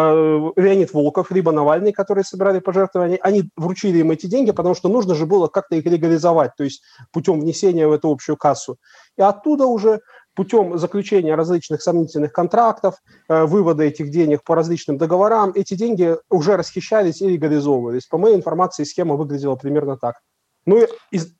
Леонид 0.56 0.94
Волков, 0.94 1.32
либо 1.32 1.52
Навальный, 1.52 1.94
которые 1.94 2.24
собирали 2.24 2.60
пожертвования, 2.60 3.20
они 3.22 3.50
вручили 3.56 4.00
им 4.00 4.12
эти 4.12 4.26
деньги, 4.26 4.52
потому 4.52 4.76
что 4.76 4.90
нужно 4.90 5.16
же 5.16 5.26
было 5.26 5.48
как-то 5.48 5.76
их 5.76 5.86
легализовать, 5.86 6.52
то 6.58 6.64
есть 6.64 6.82
путем 7.12 7.40
внесения 7.40 7.88
в 7.88 7.92
эту 7.92 8.12
общую 8.12 8.36
кассу. 8.36 8.78
И 9.18 9.22
оттуда 9.22 9.66
уже 9.66 10.02
путем 10.38 10.78
заключения 10.78 11.34
различных 11.34 11.82
сомнительных 11.82 12.32
контрактов, 12.32 13.02
э, 13.28 13.44
вывода 13.46 13.84
этих 13.84 14.12
денег 14.12 14.44
по 14.44 14.54
различным 14.56 14.98
договорам, 15.00 15.52
эти 15.56 15.74
деньги 15.74 16.16
уже 16.30 16.56
расхищались 16.56 17.22
и 17.22 17.28
легализовывались. 17.28 18.06
По 18.06 18.20
моей 18.20 18.36
информации, 18.36 18.84
схема 18.84 19.16
выглядела 19.16 19.56
примерно 19.56 19.98
так. 19.98 20.22
Ну, 20.68 20.86
из, 21.10 21.34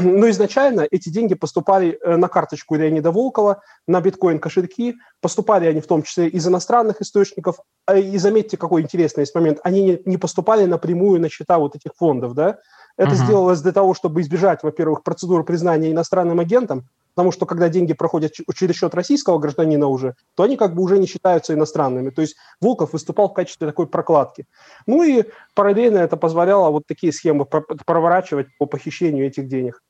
но 0.00 0.28
изначально 0.30 0.88
эти 0.90 1.10
деньги 1.10 1.34
поступали 1.34 1.96
э, 2.02 2.16
на 2.16 2.26
карточку 2.26 2.74
Леонида 2.74 3.12
Волкова, 3.12 3.62
на 3.86 4.00
биткоин-кошельки, 4.00 4.96
поступали 5.20 5.66
они 5.66 5.80
в 5.80 5.86
том 5.86 6.02
числе 6.02 6.26
из 6.26 6.44
иностранных 6.44 7.00
источников, 7.00 7.60
а 7.86 7.96
и 7.96 8.18
заметьте, 8.18 8.56
какой 8.56 8.82
интересный 8.82 9.20
есть 9.20 9.34
момент, 9.36 9.60
они 9.62 10.02
не 10.04 10.16
поступали 10.16 10.64
напрямую 10.64 11.20
на 11.20 11.28
счета 11.28 11.58
вот 11.58 11.76
этих 11.76 11.92
фондов, 11.96 12.34
да, 12.34 12.58
это 12.96 13.12
uh-huh. 13.12 13.14
сделалось 13.14 13.60
для 13.60 13.72
того, 13.72 13.94
чтобы 13.94 14.22
избежать, 14.22 14.64
во-первых, 14.64 15.04
процедуры 15.04 15.44
признания 15.44 15.92
иностранным 15.92 16.40
агентом, 16.40 16.88
потому 17.16 17.32
что 17.32 17.46
когда 17.46 17.70
деньги 17.70 17.94
проходят 17.94 18.34
через 18.54 18.76
счет 18.76 18.94
российского 18.94 19.38
гражданина 19.38 19.86
уже, 19.86 20.14
то 20.34 20.42
они 20.42 20.58
как 20.58 20.74
бы 20.74 20.82
уже 20.82 20.98
не 20.98 21.06
считаются 21.06 21.54
иностранными. 21.54 22.10
То 22.10 22.20
есть 22.20 22.36
Волков 22.60 22.92
выступал 22.92 23.30
в 23.30 23.32
качестве 23.32 23.66
такой 23.66 23.86
прокладки. 23.86 24.44
Ну 24.86 25.02
и 25.02 25.24
параллельно 25.54 25.96
это 25.96 26.18
позволяло 26.18 26.70
вот 26.70 26.86
такие 26.86 27.14
схемы 27.14 27.46
проворачивать 27.46 28.48
по 28.58 28.66
похищению 28.66 29.26
этих 29.26 29.48
денег. 29.48 29.82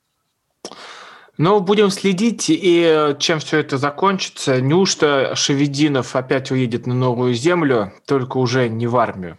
Ну, 1.37 1.59
будем 1.61 1.91
следить, 1.91 2.47
и 2.49 3.17
чем 3.19 3.41
все 3.41 3.59
это 3.59 3.77
закончится. 3.77 4.61
Неужто 4.61 5.35
Шевединов 5.35 6.15
опять 6.15 6.53
уедет 6.53 6.87
на 6.87 6.95
новую 6.95 7.35
землю, 7.35 7.93
только 8.07 8.39
уже 8.39 8.69
не 8.69 8.87
в 8.87 8.97
армию? 8.97 9.37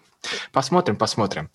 Посмотрим, 0.52 0.96
посмотрим. 0.96 1.50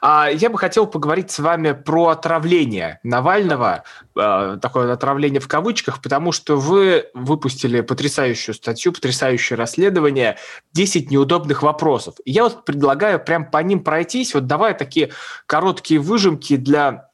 А, 0.00 0.28
я 0.30 0.50
бы 0.50 0.58
хотел 0.58 0.86
поговорить 0.86 1.30
с 1.30 1.38
вами 1.38 1.72
про 1.72 2.08
отравление 2.08 3.00
Навального, 3.02 3.84
а, 4.16 4.56
такое 4.56 4.92
отравление 4.92 5.40
в 5.40 5.48
кавычках, 5.48 6.02
потому 6.02 6.32
что 6.32 6.56
вы 6.56 7.08
выпустили 7.14 7.80
потрясающую 7.80 8.54
статью, 8.54 8.92
потрясающее 8.92 9.56
расследование 9.56 10.36
«10 10.76 11.10
неудобных 11.10 11.62
вопросов». 11.62 12.16
Я 12.24 12.44
вот 12.44 12.64
предлагаю 12.64 13.22
прям 13.22 13.50
по 13.50 13.58
ним 13.58 13.82
пройтись, 13.82 14.34
вот 14.34 14.46
давай 14.46 14.76
такие 14.76 15.10
короткие 15.46 16.00
выжимки 16.00 16.56
для 16.56 17.10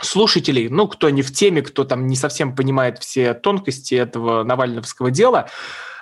слушателей, 0.00 0.68
ну, 0.68 0.88
кто 0.88 1.08
не 1.10 1.22
в 1.22 1.32
теме, 1.32 1.62
кто 1.62 1.84
там 1.84 2.06
не 2.06 2.16
совсем 2.16 2.54
понимает 2.54 2.98
все 2.98 3.32
тонкости 3.32 3.94
этого 3.94 4.42
навальновского 4.42 5.10
дела– 5.10 5.48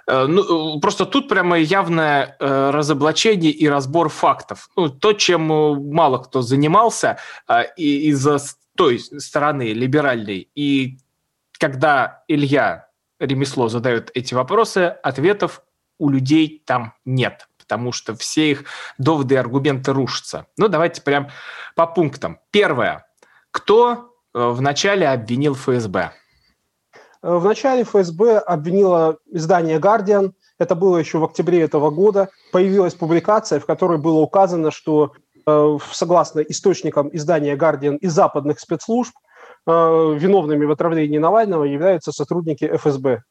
ну, 0.06 0.80
просто 0.80 1.06
тут 1.06 1.28
прямо 1.28 1.58
явное 1.58 2.36
э, 2.38 2.70
разоблачение 2.70 3.52
и 3.52 3.68
разбор 3.68 4.08
фактов. 4.08 4.68
Ну, 4.76 4.88
то, 4.88 5.12
чем 5.12 5.52
э, 5.52 5.74
мало 5.74 6.18
кто 6.18 6.42
занимался 6.42 7.18
из-за 7.76 8.38
той 8.76 8.98
стороны 8.98 9.72
либеральной. 9.72 10.48
И 10.54 10.98
когда 11.58 12.24
Илья 12.28 12.88
Ремесло 13.20 13.68
задает 13.68 14.10
эти 14.14 14.34
вопросы, 14.34 14.96
ответов 15.02 15.62
у 15.98 16.08
людей 16.08 16.62
там 16.66 16.94
нет, 17.04 17.48
потому 17.58 17.92
что 17.92 18.16
все 18.16 18.50
их 18.50 18.64
доводы 18.98 19.34
и 19.34 19.38
аргументы 19.38 19.92
рушатся. 19.92 20.46
Ну, 20.56 20.68
давайте 20.68 21.02
прям 21.02 21.28
по 21.76 21.86
пунктам. 21.86 22.40
Первое. 22.50 23.06
Кто 23.52 24.16
вначале 24.32 25.06
обвинил 25.08 25.54
ФСБ? 25.54 26.12
Вначале 27.22 27.84
ФСБ 27.84 28.38
обвинила 28.38 29.18
издание 29.30 29.78
«Гардиан», 29.78 30.34
это 30.58 30.74
было 30.74 30.96
еще 30.96 31.18
в 31.18 31.24
октябре 31.24 31.60
этого 31.62 31.90
года, 31.90 32.28
появилась 32.52 32.94
публикация, 32.94 33.60
в 33.60 33.66
которой 33.66 33.98
было 33.98 34.20
указано, 34.20 34.70
что 34.70 35.12
согласно 35.92 36.40
источникам 36.40 37.10
издания 37.12 37.56
«Гардиан» 37.56 37.96
и 37.96 38.06
западных 38.08 38.60
спецслужб, 38.60 39.14
виновными 39.66 40.64
в 40.64 40.72
отравлении 40.72 41.18
Навального 41.18 41.64
являются 41.64 42.10
сотрудники 42.12 42.64
ФСБ. 42.76 43.22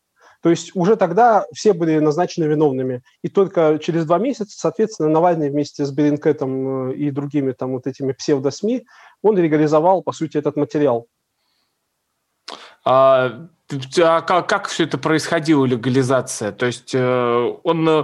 То 0.41 0.49
есть 0.49 0.71
уже 0.75 0.95
тогда 0.95 1.45
все 1.53 1.73
были 1.73 1.99
назначены 1.99 2.45
виновными. 2.45 3.03
И 3.21 3.29
только 3.29 3.77
через 3.79 4.05
два 4.05 4.17
месяца, 4.17 4.57
соответственно, 4.57 5.09
Навальный 5.09 5.49
вместе 5.49 5.85
с 5.85 5.91
Беринкетом 5.91 6.91
э, 6.91 6.95
и 6.95 7.11
другими 7.11 7.51
там 7.51 7.73
вот 7.73 7.85
этими 7.85 8.11
псевдосми, 8.11 8.85
он 9.21 9.37
легализовал, 9.37 10.01
по 10.01 10.11
сути, 10.11 10.37
этот 10.37 10.55
материал. 10.55 11.05
А, 12.83 13.47
а 13.99 14.21
как, 14.21 14.47
как 14.47 14.67
все 14.67 14.83
это 14.83 14.97
происходило, 14.97 15.65
легализация? 15.65 16.51
То 16.51 16.65
есть 16.65 16.91
э, 16.93 17.53
он 17.63 17.87
э, 17.89 18.03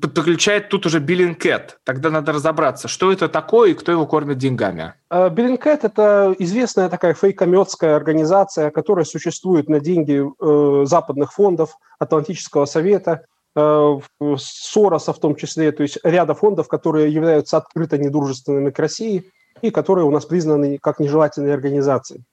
подключает 0.00 0.68
тут 0.68 0.86
уже 0.86 0.98
Биллинкет. 0.98 1.78
Тогда 1.84 2.10
надо 2.10 2.32
разобраться, 2.32 2.88
что 2.88 3.12
это 3.12 3.28
такое 3.28 3.70
и 3.70 3.74
кто 3.74 3.92
его 3.92 4.06
кормит 4.06 4.38
деньгами. 4.38 4.94
Биллинкет– 5.10 5.84
это 5.84 6.34
известная 6.38 6.88
такая 6.88 7.14
фейкометская 7.14 7.94
организация, 7.94 8.70
которая 8.70 9.04
существует 9.04 9.68
на 9.68 9.80
деньги 9.80 10.22
э, 10.22 10.86
западных 10.86 11.32
фондов, 11.32 11.78
Атлантического 11.98 12.64
совета, 12.66 13.26
э, 13.54 13.98
Сороса 14.38 15.12
в 15.12 15.20
том 15.20 15.36
числе, 15.36 15.70
то 15.72 15.82
есть 15.82 15.98
ряда 16.02 16.34
фондов, 16.34 16.68
которые 16.68 17.12
являются 17.12 17.56
открыто 17.56 17.96
недружественными 17.96 18.70
к 18.70 18.78
России 18.78 19.30
и 19.62 19.70
которые 19.70 20.04
у 20.04 20.10
нас 20.10 20.26
признаны 20.26 20.78
как 20.78 20.98
нежелательные 20.98 21.54
организации. 21.54 22.24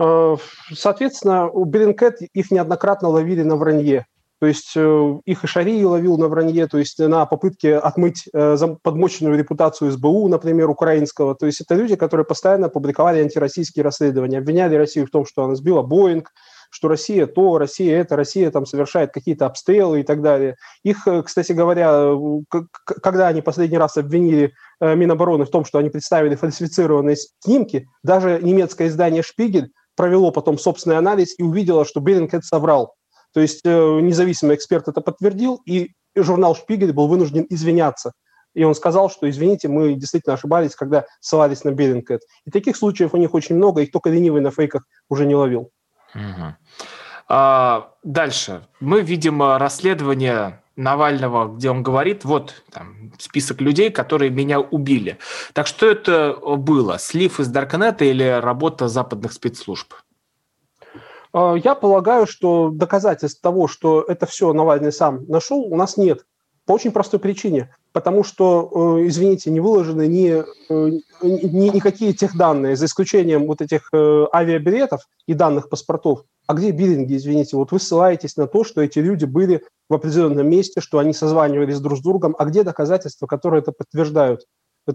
Э, 0.00 0.36
соответственно, 0.72 1.48
у 1.48 1.64
Биллинкет 1.64 2.22
их 2.22 2.50
неоднократно 2.50 3.08
ловили 3.08 3.42
на 3.42 3.56
вранье. 3.56 4.06
То 4.40 4.46
есть 4.46 4.72
э, 4.74 5.18
их 5.26 5.44
и 5.44 5.46
Шарий 5.46 5.84
ловил 5.84 6.16
на 6.16 6.28
вранье, 6.28 6.66
то 6.66 6.78
есть 6.78 6.98
на 6.98 7.26
попытке 7.26 7.76
отмыть 7.76 8.26
э, 8.32 8.56
подмоченную 8.82 9.36
репутацию 9.36 9.90
СБУ, 9.90 10.28
например, 10.28 10.70
украинского. 10.70 11.34
То 11.34 11.44
есть 11.44 11.60
это 11.60 11.74
люди, 11.74 11.96
которые 11.96 12.24
постоянно 12.24 12.70
публиковали 12.70 13.20
антироссийские 13.20 13.84
расследования, 13.84 14.38
обвиняли 14.38 14.76
Россию 14.76 15.06
в 15.06 15.10
том, 15.10 15.26
что 15.26 15.44
она 15.44 15.54
сбила 15.56 15.82
Боинг, 15.82 16.30
что 16.70 16.88
Россия 16.88 17.26
то, 17.26 17.58
Россия 17.58 18.00
это, 18.00 18.16
Россия 18.16 18.50
там 18.50 18.64
совершает 18.64 19.12
какие-то 19.12 19.44
обстрелы 19.44 20.00
и 20.00 20.02
так 20.04 20.22
далее. 20.22 20.56
Их, 20.84 21.06
кстати 21.26 21.52
говоря, 21.52 22.14
когда 22.84 23.26
они 23.26 23.42
последний 23.42 23.76
раз 23.76 23.96
обвинили 23.96 24.54
Минобороны 24.80 25.44
в 25.44 25.50
том, 25.50 25.64
что 25.64 25.78
они 25.78 25.90
представили 25.90 26.36
фальсифицированные 26.36 27.16
снимки, 27.40 27.88
даже 28.04 28.38
немецкое 28.40 28.86
издание 28.86 29.22
«Шпигель» 29.22 29.72
провело 30.00 30.30
потом 30.30 30.56
собственный 30.56 30.96
анализ 30.96 31.38
и 31.38 31.42
увидело, 31.42 31.84
что 31.84 32.00
Берингкет 32.00 32.42
соврал. 32.42 32.94
То 33.34 33.40
есть 33.40 33.60
э, 33.66 34.00
независимый 34.00 34.56
эксперт 34.56 34.88
это 34.88 35.02
подтвердил, 35.02 35.60
и 35.66 35.90
журнал 36.16 36.56
«Шпигель» 36.56 36.94
был 36.94 37.06
вынужден 37.06 37.44
извиняться. 37.50 38.12
И 38.54 38.64
он 38.64 38.74
сказал, 38.74 39.10
что, 39.10 39.28
извините, 39.28 39.68
мы 39.68 39.92
действительно 39.92 40.36
ошибались, 40.36 40.74
когда 40.74 41.04
ссылались 41.20 41.64
на 41.64 41.72
Берингкэт. 41.72 42.22
И 42.46 42.50
таких 42.50 42.78
случаев 42.78 43.12
у 43.12 43.18
них 43.18 43.34
очень 43.34 43.56
много, 43.56 43.82
их 43.82 43.92
только 43.92 44.08
ленивый 44.08 44.40
на 44.40 44.50
фейках 44.50 44.84
уже 45.10 45.26
не 45.26 45.34
ловил. 45.34 45.70
Угу. 46.14 46.54
А, 47.28 47.90
дальше. 48.02 48.66
Мы 48.80 49.02
видим 49.02 49.42
э, 49.42 49.58
расследование 49.58 50.62
Навального, 50.80 51.54
где 51.54 51.70
он 51.70 51.82
говорит, 51.82 52.24
вот 52.24 52.62
там, 52.72 53.12
список 53.18 53.60
людей, 53.60 53.90
которые 53.90 54.30
меня 54.30 54.60
убили. 54.60 55.18
Так 55.52 55.66
что 55.66 55.86
это 55.86 56.34
было? 56.34 56.98
Слив 56.98 57.38
из 57.38 57.48
Даркнета 57.48 58.04
или 58.04 58.40
работа 58.40 58.88
западных 58.88 59.32
спецслужб? 59.32 59.92
А, 61.32 61.54
я 61.54 61.74
полагаю, 61.74 62.26
что 62.26 62.70
доказательств 62.70 63.40
того, 63.40 63.68
что 63.68 64.02
это 64.02 64.26
все 64.26 64.52
Навальный 64.52 64.92
сам 64.92 65.24
нашел, 65.28 65.60
у 65.60 65.76
нас 65.76 65.96
нет. 65.96 66.24
По 66.66 66.72
очень 66.72 66.92
простой 66.92 67.20
причине. 67.20 67.74
Потому 67.92 68.22
что, 68.22 68.98
э, 69.00 69.08
извините, 69.08 69.50
не 69.50 69.58
выложены 69.58 70.06
ни, 70.06 70.30
э, 70.30 70.98
ни, 71.22 71.68
никакие 71.68 72.12
тех 72.12 72.36
данные, 72.36 72.76
за 72.76 72.86
исключением 72.86 73.46
вот 73.48 73.60
этих 73.60 73.88
э, 73.92 74.26
авиабилетов 74.32 75.00
и 75.26 75.34
данных 75.34 75.68
паспортов. 75.68 76.22
А 76.50 76.54
где 76.54 76.72
биллинги, 76.72 77.16
извините? 77.16 77.56
Вот 77.56 77.70
вы 77.70 77.78
ссылаетесь 77.78 78.36
на 78.36 78.46
то, 78.46 78.64
что 78.64 78.80
эти 78.80 78.98
люди 78.98 79.24
были 79.24 79.64
в 79.88 79.94
определенном 79.94 80.48
месте, 80.48 80.80
что 80.80 80.98
они 80.98 81.12
созванивались 81.12 81.78
друг 81.80 81.98
с 81.98 82.02
другом. 82.02 82.34
А 82.38 82.44
где 82.44 82.64
доказательства, 82.64 83.26
которые 83.26 83.60
это 83.60 83.72
подтверждают? 83.72 84.46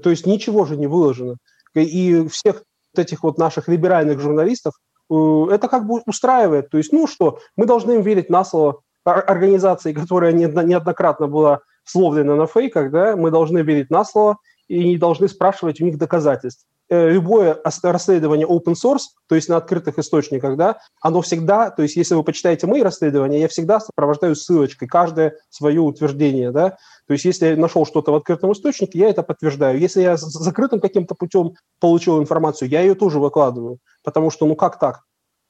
То 0.01 0.09
есть 0.09 0.25
ничего 0.25 0.65
же 0.65 0.75
не 0.75 0.87
выложено. 0.87 1.37
И 1.73 2.27
всех 2.27 2.63
вот 2.93 3.01
этих 3.01 3.23
вот 3.23 3.37
наших 3.37 3.67
либеральных 3.69 4.19
журналистов 4.19 4.73
Э, 5.09 5.47
это 5.51 5.67
как 5.67 5.85
бы 5.85 6.01
устраивает. 6.05 6.69
То 6.69 6.77
есть, 6.77 6.91
ну 6.91 7.07
что, 7.07 7.39
мы 7.55 7.65
должны 7.65 7.93
им 7.93 8.01
верить 8.01 8.29
на 8.29 8.43
слово 8.43 8.81
организации, 9.03 9.93
которая 9.93 10.31
неоднократно 10.33 11.27
была 11.27 11.59
словлена 11.83 12.35
на 12.35 12.47
фейках, 12.47 12.91
да, 12.91 13.15
мы 13.15 13.29
должны 13.29 13.59
верить 13.59 13.91
на 13.91 14.03
слово 14.03 14.37
и 14.67 14.83
не 14.83 14.97
должны 14.97 15.27
спрашивать 15.27 15.79
у 15.79 15.85
них 15.85 15.99
доказательств. 15.99 16.65
Э, 16.87 17.09
любое 17.09 17.59
расследование 17.63 18.45
open 18.45 18.75
source, 18.75 19.05
то 19.27 19.33
есть 19.33 19.49
на 19.49 19.57
открытых 19.57 19.97
источниках, 19.97 20.55
да, 20.55 20.77
оно 21.01 21.23
всегда, 21.23 21.71
то 21.71 21.81
есть 21.81 21.95
если 21.95 22.13
вы 22.13 22.23
почитаете 22.23 22.67
мои 22.67 22.83
расследования, 22.83 23.41
я 23.41 23.47
всегда 23.47 23.79
сопровождаю 23.79 24.35
ссылочкой 24.35 24.87
каждое 24.87 25.35
свое 25.49 25.81
утверждение, 25.81 26.51
да, 26.51 26.77
то 27.07 27.13
есть 27.13 27.25
если 27.25 27.47
я 27.47 27.57
нашел 27.57 27.87
что-то 27.87 28.11
в 28.11 28.15
открытом 28.15 28.51
источнике, 28.51 28.99
я 28.99 29.09
это 29.09 29.23
подтверждаю. 29.23 29.79
Если 29.79 30.01
я 30.01 30.15
закрытым 30.15 30.79
каким-то 30.79 31.15
путем 31.15 31.55
получил 31.79 32.21
информацию, 32.21 32.69
я 32.69 32.81
ее 32.81 32.93
тоже 32.93 33.19
выкладываю, 33.19 33.79
потому 34.03 34.29
что, 34.29 34.45
ну 34.45 34.55
как 34.55 34.77
так? 34.77 35.05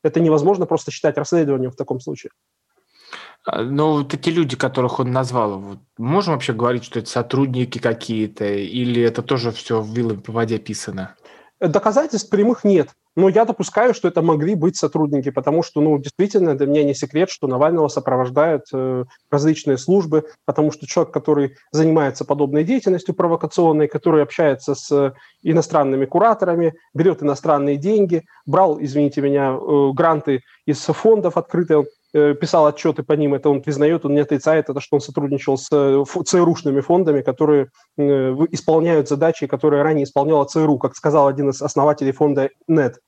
Это 0.05 0.21
невозможно 0.21 0.65
просто 0.65 0.91
считать 0.91 1.17
расследованием 1.17 1.71
в 1.71 1.75
таком 1.75 1.99
случае. 1.99 2.31
А, 3.45 3.61
но 3.61 3.93
вот 3.97 4.13
эти 4.13 4.29
люди, 4.29 4.55
которых 4.55 4.99
он 4.99 5.11
назвал, 5.11 5.59
вот, 5.59 5.79
можем 5.97 6.33
вообще 6.33 6.53
говорить, 6.53 6.85
что 6.85 6.99
это 6.99 7.09
сотрудники 7.09 7.77
какие-то, 7.77 8.45
или 8.45 9.01
это 9.01 9.21
тоже 9.21 9.51
все 9.51 9.81
в 9.81 9.93
вилами 9.93 10.21
по 10.21 10.31
воде 10.31 10.57
писано? 10.59 11.15
Доказательств 11.59 12.29
прямых 12.29 12.63
нет. 12.63 12.89
Но 13.15 13.29
я 13.29 13.45
допускаю, 13.45 13.93
что 13.93 14.09
это 14.09 14.21
могли 14.21 14.55
быть 14.55 14.75
сотрудники, 14.75 15.31
потому 15.31 15.63
что, 15.63 15.79
ну, 15.79 15.97
действительно, 15.97 16.53
для 16.55 16.67
меня 16.67 16.83
не 16.83 16.93
секрет, 16.93 17.29
что 17.29 17.47
Навального 17.47 17.87
сопровождают 17.87 18.65
э, 18.73 19.05
различные 19.31 19.77
службы, 19.77 20.25
потому 20.43 20.71
что 20.71 20.85
человек, 20.85 21.13
который 21.13 21.55
занимается 21.71 22.25
подобной 22.25 22.65
деятельностью 22.65 23.15
провокационной, 23.15 23.87
который 23.87 24.21
общается 24.21 24.75
с 24.75 25.13
иностранными 25.43 26.05
кураторами, 26.05 26.73
берет 26.93 27.23
иностранные 27.23 27.77
деньги, 27.77 28.25
брал, 28.45 28.77
извините 28.81 29.21
меня, 29.21 29.53
э, 29.53 29.91
гранты 29.93 30.41
из 30.65 30.79
фондов 30.79 31.37
открытых, 31.37 31.85
Э, 32.04 32.04
писал 32.15 32.65
отчеты 32.65 33.03
по 33.03 33.13
ним, 33.13 33.33
это 33.33 33.49
он 33.49 33.61
признает, 33.61 34.05
он 34.05 34.13
не 34.13 34.21
отрицает, 34.21 34.69
это 34.69 34.79
что 34.79 34.95
он 34.95 35.01
сотрудничал 35.01 35.57
с 35.57 35.67
э, 35.71 36.03
ЦРУшными 36.25 36.79
фондами, 36.79 37.21
которые 37.21 37.71
э, 37.97 38.01
исполняют 38.51 39.09
задачи, 39.09 39.47
которые 39.47 39.83
ранее 39.83 40.05
исполняла 40.05 40.45
ЦРУ, 40.45 40.77
как 40.77 40.95
сказал 40.95 41.27
один 41.27 41.49
из 41.49 41.61
основателей 41.61 42.13
фонда 42.13 42.49
НЕТ. 42.67 42.99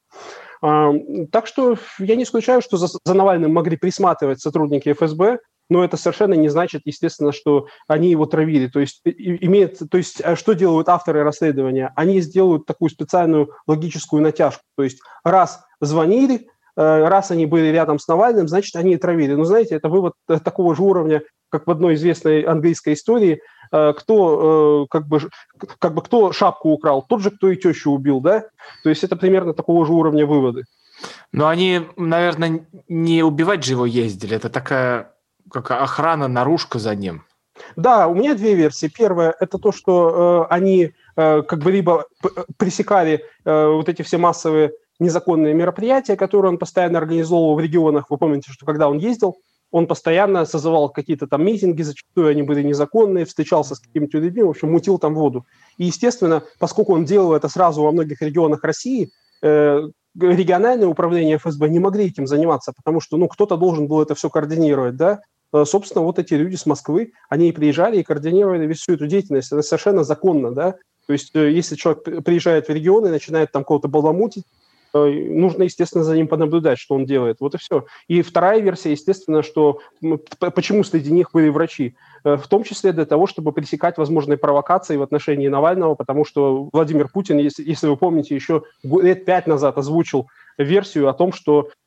Так 0.60 1.46
что 1.46 1.78
я 2.00 2.16
не 2.16 2.24
исключаю, 2.24 2.64
что 2.64 2.78
за, 2.78 2.88
за 2.88 3.14
Навальным 3.14 3.54
могли 3.54 3.78
присматривать 3.78 4.42
сотрудники 4.42 4.92
ФСБ, 4.92 5.38
но 5.70 5.84
это 5.84 5.98
совершенно 5.98 6.34
не 6.34 6.50
значит, 6.50 6.82
естественно, 6.86 7.32
что 7.32 7.68
они 7.88 8.10
его 8.10 8.26
травили. 8.26 8.68
То 8.68 8.80
есть, 8.80 9.02
имеет, 9.06 9.78
то 9.92 9.98
есть 10.00 10.20
что 10.36 10.54
делают 10.54 10.90
авторы 10.90 11.24
расследования? 11.24 11.94
Они 11.96 12.22
сделают 12.22 12.66
такую 12.66 12.90
специальную 12.90 13.52
логическую 13.68 14.24
натяжку. 14.24 14.64
То 14.76 14.84
есть 14.84 15.00
раз 15.24 15.64
звонили, 15.80 16.48
Э, 16.48 16.57
раз 16.82 17.32
они 17.32 17.46
были 17.46 17.68
рядом 17.68 18.00
с 18.00 18.08
Навальным, 18.08 18.48
значит, 18.48 18.76
они 18.76 18.94
и 18.94 18.98
травили. 18.98 19.34
Но 19.34 19.44
знаете, 19.44 19.76
это 19.76 19.90
вывод 19.90 20.14
э, 20.30 20.40
такого 20.40 20.76
же 20.76 20.84
уровня, 20.84 21.24
как 21.50 21.66
в 21.66 21.72
одной 21.72 21.96
известной 21.96 22.42
английской 22.42 22.94
истории, 22.94 23.42
э, 23.72 23.94
кто, 23.98 24.86
как 24.90 25.08
бы, 25.08 25.22
как 25.80 25.94
бы, 25.94 26.02
кто 26.02 26.32
шапку 26.32 26.70
украл, 26.70 27.02
тот 27.02 27.22
же, 27.22 27.32
кто 27.32 27.50
и 27.50 27.56
тещу 27.56 27.92
убил, 27.92 28.22
да? 28.22 28.46
То 28.84 28.90
есть 28.90 29.04
это 29.04 29.16
примерно 29.16 29.54
такого 29.54 29.86
же 29.86 29.94
уровня 29.94 30.26
выводы. 30.26 30.66
Но 31.32 31.48
они, 31.48 31.82
наверное, 31.96 32.66
не 32.88 33.24
убивать 33.24 33.64
же 33.64 33.74
его 33.74 33.86
ездили, 33.86 34.36
это 34.36 34.50
такая 34.50 35.14
как 35.52 35.72
охрана, 35.72 36.28
наружка 36.28 36.80
за 36.80 36.96
ним. 36.96 37.24
Да, 37.76 38.08
у 38.08 38.16
меня 38.16 38.36
две 38.36 38.54
версии. 38.56 38.88
Первая– 38.88 39.34
это 39.40 39.58
то, 39.58 39.72
что 39.72 40.48
э, 40.50 40.54
они 40.54 40.92
э, 41.16 41.42
как 41.42 41.60
бы 41.60 41.72
либо 41.72 42.06
пресекали 42.58 43.24
э, 43.46 43.68
вот 43.68 43.90
эти 43.90 44.02
все 44.02 44.18
массовые 44.18 44.74
незаконные 45.00 45.54
мероприятия, 45.54 46.16
которые 46.16 46.52
он 46.52 46.58
постоянно 46.58 46.98
организовывал 46.98 47.56
в 47.56 47.60
регионах. 47.60 48.10
Вы 48.10 48.18
помните, 48.18 48.52
что 48.52 48.66
когда 48.66 48.90
он 48.90 48.98
ездил, 48.98 49.38
он 49.72 49.88
постоянно 49.88 50.46
созывал 50.46 50.90
какие-то 50.90 51.28
там 51.28 51.46
митинги, 51.46 51.82
зачастую 51.82 52.30
они 52.30 52.42
были 52.42 52.64
незаконные, 52.64 53.26
встречался 53.26 53.76
с 53.76 53.80
какими-то 53.80 54.18
людьми, 54.18 54.44
в 54.44 54.50
общем, 54.50 54.72
мутил 54.72 54.98
там 54.98 55.14
воду. 55.14 55.46
И, 55.78 55.86
естественно, 55.86 56.44
поскольку 56.60 56.94
он 56.94 57.06
делал 57.06 57.34
это 57.34 57.50
сразу 57.50 57.82
во 57.82 57.92
многих 57.92 58.22
регионах 58.22 58.64
России, 58.64 59.12
э, 59.42 59.82
региональные 60.20 60.88
управления 60.88 61.38
ФСБ 61.38 61.70
не 61.70 61.80
могли 61.80 62.06
этим 62.06 62.28
заниматься, 62.28 62.72
потому 62.76 63.02
что, 63.02 63.18
ну, 63.18 63.28
кто-то 63.28 63.58
должен 63.58 63.88
был 63.88 64.02
это 64.02 64.16
все 64.16 64.30
координировать, 64.30 64.96
да. 64.96 65.20
Э, 65.54 65.66
собственно, 65.66 66.04
вот 66.04 66.18
эти 66.18 66.34
люди 66.34 66.56
с 66.56 66.66
Москвы, 66.66 67.12
они 67.30 67.50
и 67.50 67.52
приезжали 67.52 67.98
и 67.98 68.04
координировали 68.04 68.72
всю 68.74 68.94
эту 68.94 69.08
деятельность. 69.08 69.52
Это 69.52 69.62
совершенно 69.62 70.04
законно, 70.04 70.52
да. 70.52 70.76
То 71.08 71.14
есть, 71.14 71.36
э, 71.36 71.52
если 71.52 71.76
человек 71.76 72.24
приезжает 72.24 72.68
в 72.68 72.74
регион 72.74 73.06
и 73.06 73.10
начинает 73.10 73.52
там 73.52 73.64
кого-то 73.64 73.88
баламутить, 73.90 74.46
нужно, 75.06 75.64
естественно, 75.64 76.04
за 76.04 76.16
ним 76.16 76.28
понаблюдать, 76.28 76.80
что 76.80 76.96
он 76.96 77.06
делает. 77.06 77.38
Вот 77.40 77.56
и 77.56 77.58
все. 77.58 77.86
И 78.08 78.22
вторая 78.22 78.60
версия, 78.60 78.92
естественно, 78.92 79.44
что 79.44 79.80
почему 80.40 80.84
среди 80.84 81.12
них 81.12 81.32
были 81.32 81.50
врачи, 81.50 81.96
в 82.24 82.48
том 82.48 82.64
числе 82.64 82.92
для 82.92 83.06
того, 83.06 83.28
чтобы 83.28 83.52
пресекать 83.52 83.98
возможные 83.98 84.38
провокации 84.38 84.98
в 84.98 85.02
отношении 85.02 85.48
Навального, 85.48 85.96
потому 85.96 86.26
что 86.26 86.70
Владимир 86.74 87.10
Путин, 87.10 87.38
если, 87.38 87.64
если 87.64 87.88
вы 87.88 87.98
помните, 87.98 88.36
еще 88.36 88.64
лет 88.84 89.26
пять 89.26 89.48
назад 89.48 89.78
озвучил 89.78 90.28
версию 90.58 91.10
о 91.10 91.14
том, 91.14 91.32
что 91.32 91.70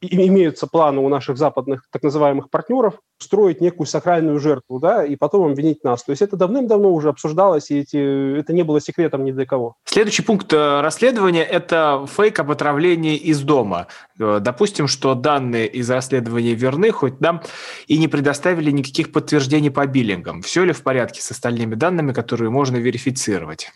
имеются 0.00 0.66
планы 0.66 1.00
у 1.00 1.08
наших 1.08 1.36
западных 1.36 1.84
так 1.90 2.02
называемых 2.02 2.50
партнеров 2.50 3.00
строить 3.18 3.60
некую 3.60 3.86
сакральную 3.86 4.38
жертву, 4.40 4.78
да, 4.78 5.04
и 5.04 5.16
потом 5.16 5.50
обвинить 5.50 5.84
нас. 5.84 6.02
То 6.02 6.10
есть 6.10 6.22
это 6.22 6.36
давным-давно 6.36 6.92
уже 6.92 7.08
обсуждалось, 7.08 7.70
и 7.70 7.78
эти, 7.78 8.38
это 8.38 8.52
не 8.52 8.62
было 8.62 8.80
секретом 8.80 9.24
ни 9.24 9.32
для 9.32 9.46
кого. 9.46 9.74
Следующий 9.84 10.22
пункт 10.22 10.52
э, 10.52 10.80
расследования– 10.80 11.44
это 11.44 12.06
фейк 12.08 12.38
об 12.40 12.50
отравлении 12.50 13.16
из 13.16 13.40
дома. 13.40 13.86
Э, 14.18 14.38
допустим, 14.40 14.86
что 14.86 15.14
данные 15.14 15.66
из 15.68 15.88
расследования 15.90 16.54
верны, 16.54 16.90
хоть 16.90 17.20
нам 17.20 17.40
и 17.86 17.98
не 17.98 18.08
предоставили 18.08 18.70
никаких 18.70 19.12
подтверждений 19.12 19.70
по 19.70 19.86
биллингам. 19.86 20.42
Все 20.42 20.64
ли 20.64 20.72
в 20.72 20.82
порядке 20.82 21.22
с 21.22 21.30
остальными 21.30 21.74
данными, 21.74 22.12
которые 22.12 22.50
можно 22.50 22.76
верифицировать? 22.76 23.70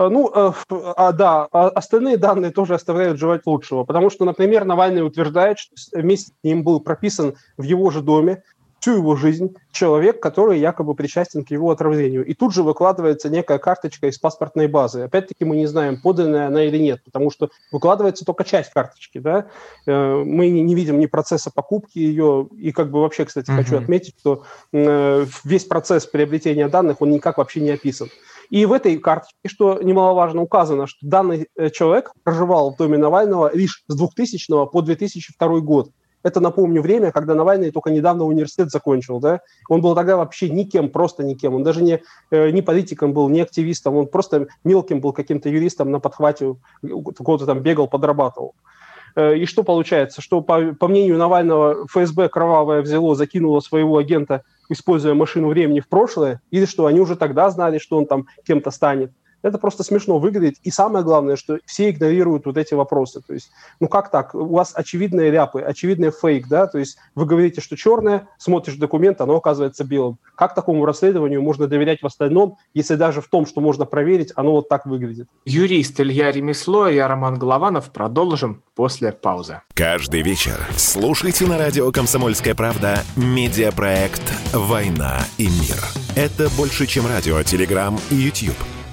Э, 0.00 0.08
ну, 0.08 0.30
э, 0.34 0.52
а, 0.96 1.12
да, 1.12 1.46
а 1.52 1.68
остальные 1.68 2.16
данные 2.16 2.52
тоже 2.52 2.74
оставляют 2.74 3.18
желать 3.18 3.44
лучшего, 3.44 3.84
потому 3.84 4.08
что, 4.08 4.24
например, 4.24 4.64
Навальный 4.64 5.04
утверждает, 5.04 5.58
что 5.58 5.74
вместе 5.92 6.32
с 6.32 6.42
ним 6.42 6.64
был 6.64 6.80
прописан 6.80 7.34
в 7.58 7.62
его 7.62 7.90
же 7.90 8.00
доме 8.00 8.42
всю 8.80 8.96
его 8.96 9.14
жизнь 9.14 9.54
человек, 9.72 10.20
который 10.20 10.58
якобы 10.58 10.94
причастен 10.94 11.44
к 11.44 11.50
его 11.50 11.70
отравлению. 11.70 12.24
И 12.24 12.34
тут 12.34 12.54
же 12.54 12.62
выкладывается 12.62 13.28
некая 13.28 13.58
карточка 13.58 14.06
из 14.08 14.18
паспортной 14.18 14.66
базы. 14.68 15.02
Опять-таки 15.02 15.44
мы 15.44 15.56
не 15.56 15.66
знаем, 15.66 16.00
поданная 16.00 16.46
она 16.46 16.64
или 16.64 16.78
нет, 16.78 17.04
потому 17.04 17.30
что 17.30 17.50
выкладывается 17.70 18.24
только 18.24 18.44
часть 18.44 18.72
карточки. 18.72 19.18
Да? 19.18 19.46
Э, 19.86 20.22
мы 20.24 20.48
не 20.48 20.74
видим 20.74 20.98
ни 20.98 21.06
процесса 21.06 21.50
покупки 21.54 21.98
ее. 21.98 22.48
И 22.56 22.72
как 22.72 22.90
бы 22.90 23.00
вообще, 23.00 23.24
кстати, 23.24 23.50
uh-huh. 23.50 23.56
хочу 23.56 23.76
отметить, 23.76 24.14
что 24.18 24.44
весь 24.72 25.64
процесс 25.64 26.06
приобретения 26.06 26.68
данных, 26.68 27.00
он 27.00 27.10
никак 27.10 27.38
вообще 27.38 27.60
не 27.60 27.70
описан. 27.70 28.08
И 28.50 28.66
в 28.66 28.72
этой 28.72 28.98
карточке, 28.98 29.48
что 29.48 29.80
немаловажно, 29.80 30.42
указано, 30.42 30.88
что 30.88 30.98
данный 31.02 31.48
э, 31.56 31.70
человек 31.70 32.12
проживал 32.24 32.72
в 32.72 32.76
доме 32.76 32.98
Навального 32.98 33.54
лишь 33.54 33.84
с 33.86 33.96
2000 33.96 34.66
по 34.66 34.82
2002 34.82 35.60
год. 35.60 35.90
Это, 36.22 36.40
напомню, 36.40 36.82
время, 36.82 37.12
когда 37.12 37.34
Навальный 37.34 37.70
только 37.70 37.90
недавно 37.90 38.24
университет 38.24 38.70
закончил. 38.70 39.20
Да? 39.20 39.40
Он 39.68 39.80
был 39.80 39.94
тогда 39.94 40.16
вообще 40.16 40.50
никем, 40.50 40.88
просто 40.90 41.24
никем. 41.24 41.54
Он 41.54 41.62
даже 41.62 41.82
не, 41.82 42.02
э, 42.30 42.50
не 42.50 42.62
политиком 42.62 43.12
был, 43.12 43.28
не 43.28 43.40
активистом. 43.40 43.96
Он 43.96 44.06
просто 44.06 44.48
мелким 44.64 45.00
был 45.00 45.12
каким-то 45.12 45.48
юристом 45.48 45.90
на 45.90 46.00
подхвате, 46.00 46.56
кого-то 46.82 47.46
там 47.46 47.60
бегал, 47.60 47.88
подрабатывал. 47.88 48.54
Э, 49.16 49.36
и 49.36 49.46
что 49.46 49.62
получается? 49.62 50.20
Что, 50.20 50.40
по, 50.40 50.74
по 50.74 50.88
мнению 50.88 51.16
Навального, 51.18 51.86
ФСБ 51.86 52.28
кровавое 52.28 52.82
взяло, 52.82 53.14
закинуло 53.14 53.60
своего 53.60 53.98
агента 53.98 54.42
используя 54.70 55.14
машину 55.14 55.48
времени 55.48 55.80
в 55.80 55.88
прошлое, 55.88 56.40
или 56.50 56.64
что 56.64 56.86
они 56.86 57.00
уже 57.00 57.16
тогда 57.16 57.50
знали, 57.50 57.78
что 57.78 57.98
он 57.98 58.06
там 58.06 58.26
кем-то 58.46 58.70
станет. 58.70 59.12
Это 59.42 59.58
просто 59.58 59.82
смешно 59.82 60.18
выглядит. 60.18 60.56
И 60.62 60.70
самое 60.70 61.04
главное, 61.04 61.36
что 61.36 61.58
все 61.64 61.90
игнорируют 61.90 62.46
вот 62.46 62.56
эти 62.56 62.74
вопросы. 62.74 63.20
То 63.26 63.34
есть, 63.34 63.50
ну 63.80 63.88
как 63.88 64.10
так? 64.10 64.34
У 64.34 64.54
вас 64.54 64.72
очевидные 64.74 65.30
ляпы, 65.30 65.60
очевидный 65.60 66.10
фейк, 66.10 66.48
да? 66.48 66.66
То 66.66 66.78
есть 66.78 66.98
вы 67.14 67.26
говорите, 67.26 67.60
что 67.60 67.76
черное, 67.76 68.28
смотришь 68.38 68.76
документ, 68.76 69.20
оно 69.20 69.36
оказывается 69.36 69.84
белым. 69.84 70.18
Как 70.34 70.54
такому 70.54 70.84
расследованию 70.84 71.42
можно 71.42 71.66
доверять 71.66 72.02
в 72.02 72.06
остальном, 72.06 72.56
если 72.74 72.94
даже 72.94 73.20
в 73.20 73.28
том, 73.28 73.46
что 73.46 73.60
можно 73.60 73.84
проверить, 73.84 74.32
оно 74.36 74.52
вот 74.52 74.68
так 74.68 74.86
выглядит? 74.86 75.28
Юрист 75.44 76.00
Илья 76.00 76.30
Ремесло 76.30 76.88
и 76.88 76.96
я 76.96 77.08
Роман 77.08 77.38
Голованов. 77.38 77.90
Продолжим 77.90 78.62
после 78.74 79.12
паузы. 79.12 79.60
Каждый 79.74 80.22
вечер 80.22 80.58
слушайте 80.76 81.46
на 81.46 81.58
радио 81.58 81.90
«Комсомольская 81.92 82.54
правда» 82.54 82.98
медиапроект 83.16 84.22
«Война 84.52 85.18
и 85.38 85.44
мир». 85.44 85.76
Это 86.16 86.48
больше, 86.56 86.86
чем 86.86 87.06
радио, 87.06 87.42
телеграм 87.42 87.98
и 88.10 88.14
YouTube. 88.14 88.56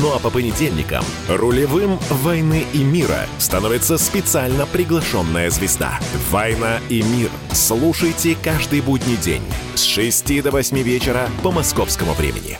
Ну 0.00 0.12
а 0.12 0.18
по 0.18 0.28
понедельникам 0.28 1.04
рулевым 1.28 2.00
«Войны 2.10 2.66
и 2.72 2.82
мира» 2.82 3.26
становится 3.38 3.96
специально 3.96 4.66
приглашенная 4.66 5.50
звезда. 5.50 6.00
«Война 6.32 6.80
и 6.88 7.00
мир». 7.02 7.30
Слушайте 7.52 8.36
каждый 8.42 8.80
будний 8.80 9.16
день 9.16 9.42
с 9.76 9.84
6 9.84 10.42
до 10.42 10.50
8 10.50 10.78
вечера 10.82 11.28
по 11.44 11.52
московскому 11.52 12.12
времени. 12.14 12.58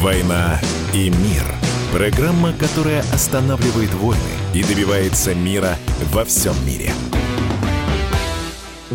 «Война 0.00 0.58
и 0.94 1.10
мир»– 1.10 1.44
программа, 1.92 2.54
которая 2.54 3.00
останавливает 3.12 3.92
войны 3.92 4.22
и 4.54 4.62
добивается 4.62 5.34
мира 5.34 5.76
во 6.10 6.24
всем 6.24 6.54
мире– 6.64 6.90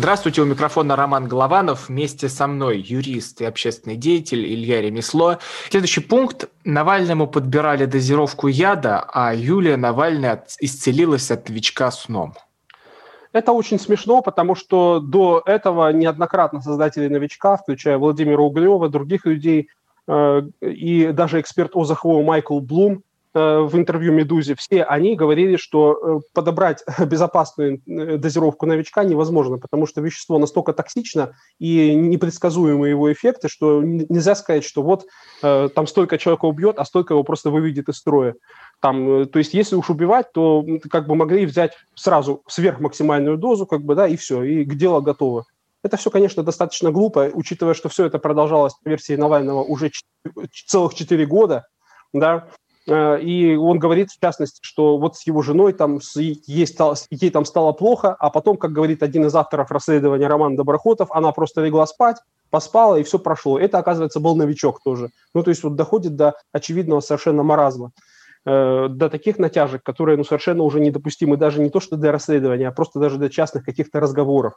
Здравствуйте, 0.02 0.42
у 0.42 0.46
микрофона 0.46 0.96
Роман 0.96 1.28
Голованов. 1.28 1.88
Вместе 1.88 2.28
со 2.28 2.48
мной 2.48 2.80
юрист 2.80 3.40
и 3.40 3.44
общественный 3.44 3.94
деятель 3.94 4.44
Илья 4.44 4.82
Ремесло. 4.82 5.38
Следующий 5.70 6.00
пункт. 6.00 6.50
Навальному 6.64 7.28
подбирали 7.28 7.84
дозировку 7.84 8.48
яда, 8.48 9.08
а 9.14 9.32
Юлия 9.32 9.76
Навальная 9.76 10.44
исцелилась 10.58 11.30
от 11.30 11.48
новичка 11.48 11.92
сном. 11.92 12.34
Это 13.30 13.52
очень 13.52 13.78
смешно, 13.78 14.22
потому 14.22 14.56
что 14.56 14.98
до 14.98 15.40
этого 15.46 15.92
неоднократно 15.92 16.60
создатели 16.60 17.06
новичка, 17.06 17.56
включая 17.56 17.96
Владимира 17.96 18.42
Углева, 18.42 18.88
других 18.88 19.24
людей, 19.24 19.68
э, 20.08 20.42
и 20.60 21.12
даже 21.12 21.38
эксперт 21.38 21.76
ОЗХО 21.76 22.22
Майкл 22.22 22.58
Блум 22.58 23.04
в 23.34 23.70
интервью 23.76 24.12
«Медузе», 24.12 24.54
все 24.54 24.82
они 24.82 25.16
говорили, 25.16 25.56
что 25.56 25.92
э, 25.92 26.20
подобрать 26.34 26.84
безопасную 26.98 27.80
э, 27.86 28.18
дозировку 28.18 28.66
новичка 28.66 29.04
невозможно, 29.04 29.58
потому 29.58 29.86
что 29.86 30.02
вещество 30.02 30.38
настолько 30.38 30.72
токсично 30.74 31.34
и 31.58 31.94
непредсказуемые 31.94 32.90
его 32.90 33.10
эффекты, 33.12 33.48
что 33.48 33.82
нельзя 33.82 34.34
сказать, 34.34 34.64
что 34.64 34.82
вот 34.82 35.06
там 35.40 35.86
столько 35.86 36.18
человека 36.18 36.44
убьет, 36.44 36.78
а 36.78 36.84
столько 36.84 37.14
его 37.14 37.24
просто 37.24 37.50
выведет 37.50 37.88
из 37.88 37.96
строя. 37.96 38.34
Там, 38.80 39.26
то 39.26 39.38
есть 39.38 39.54
если 39.54 39.76
уж 39.76 39.90
убивать, 39.90 40.32
то 40.32 40.64
как 40.90 41.06
бы 41.06 41.14
могли 41.14 41.46
взять 41.46 41.72
сразу 41.94 42.42
сверхмаксимальную 42.46 43.38
дозу, 43.38 43.66
как 43.66 43.82
бы, 43.82 43.94
да, 43.94 44.06
и 44.06 44.16
все, 44.16 44.42
и 44.42 44.64
к 44.64 44.74
делу 44.74 45.02
готово. 45.02 45.44
Это 45.82 45.96
все, 45.96 46.10
конечно, 46.10 46.42
достаточно 46.42 46.90
глупо, 46.90 47.30
учитывая, 47.32 47.74
что 47.74 47.88
все 47.88 48.06
это 48.06 48.18
продолжалось 48.18 48.74
по 48.74 48.88
версии 48.88 49.16
Навального 49.16 49.62
уже 49.62 49.90
целых 50.66 50.94
4 50.94 51.26
года, 51.26 51.66
да, 52.12 52.48
Э, 52.71 52.71
и 52.88 53.56
он 53.56 53.78
говорит, 53.78 54.10
в 54.10 54.20
частности, 54.20 54.58
что 54.62 54.98
вот 54.98 55.16
с 55.16 55.26
его 55.26 55.42
женой 55.42 55.72
там, 55.72 56.00
с, 56.00 56.16
ей, 56.16 56.66
стало, 56.66 56.96
ей 57.10 57.30
там 57.30 57.44
стало 57.44 57.72
плохо, 57.72 58.16
а 58.18 58.30
потом, 58.30 58.56
как 58.56 58.72
говорит 58.72 59.02
один 59.02 59.26
из 59.26 59.34
авторов 59.34 59.70
расследования 59.70 60.26
Роман 60.26 60.56
Доброхотов, 60.56 61.10
она 61.12 61.30
просто 61.32 61.62
легла 61.62 61.86
спать, 61.86 62.16
поспала, 62.50 62.96
и 62.96 63.02
все 63.02 63.18
прошло. 63.18 63.58
Это, 63.58 63.78
оказывается, 63.78 64.20
был 64.20 64.36
новичок 64.36 64.82
тоже. 64.82 65.10
Ну, 65.34 65.42
то 65.42 65.50
есть 65.50 65.62
вот 65.62 65.74
доходит 65.74 66.16
до 66.16 66.34
очевидного 66.52 67.00
совершенно 67.00 67.42
маразма 67.42 67.92
э, 68.44 68.88
до 68.88 69.08
таких 69.08 69.38
натяжек, 69.38 69.82
которые 69.82 70.18
ну, 70.18 70.24
совершенно 70.24 70.62
уже 70.64 70.80
недопустимы 70.80 71.36
даже 71.36 71.60
не 71.60 71.70
то, 71.70 71.80
что 71.80 71.96
для 71.96 72.12
расследования, 72.12 72.68
а 72.68 72.72
просто 72.72 72.98
даже 72.98 73.16
для 73.16 73.28
частных 73.28 73.64
каких-то 73.64 74.00
разговоров. 74.00 74.54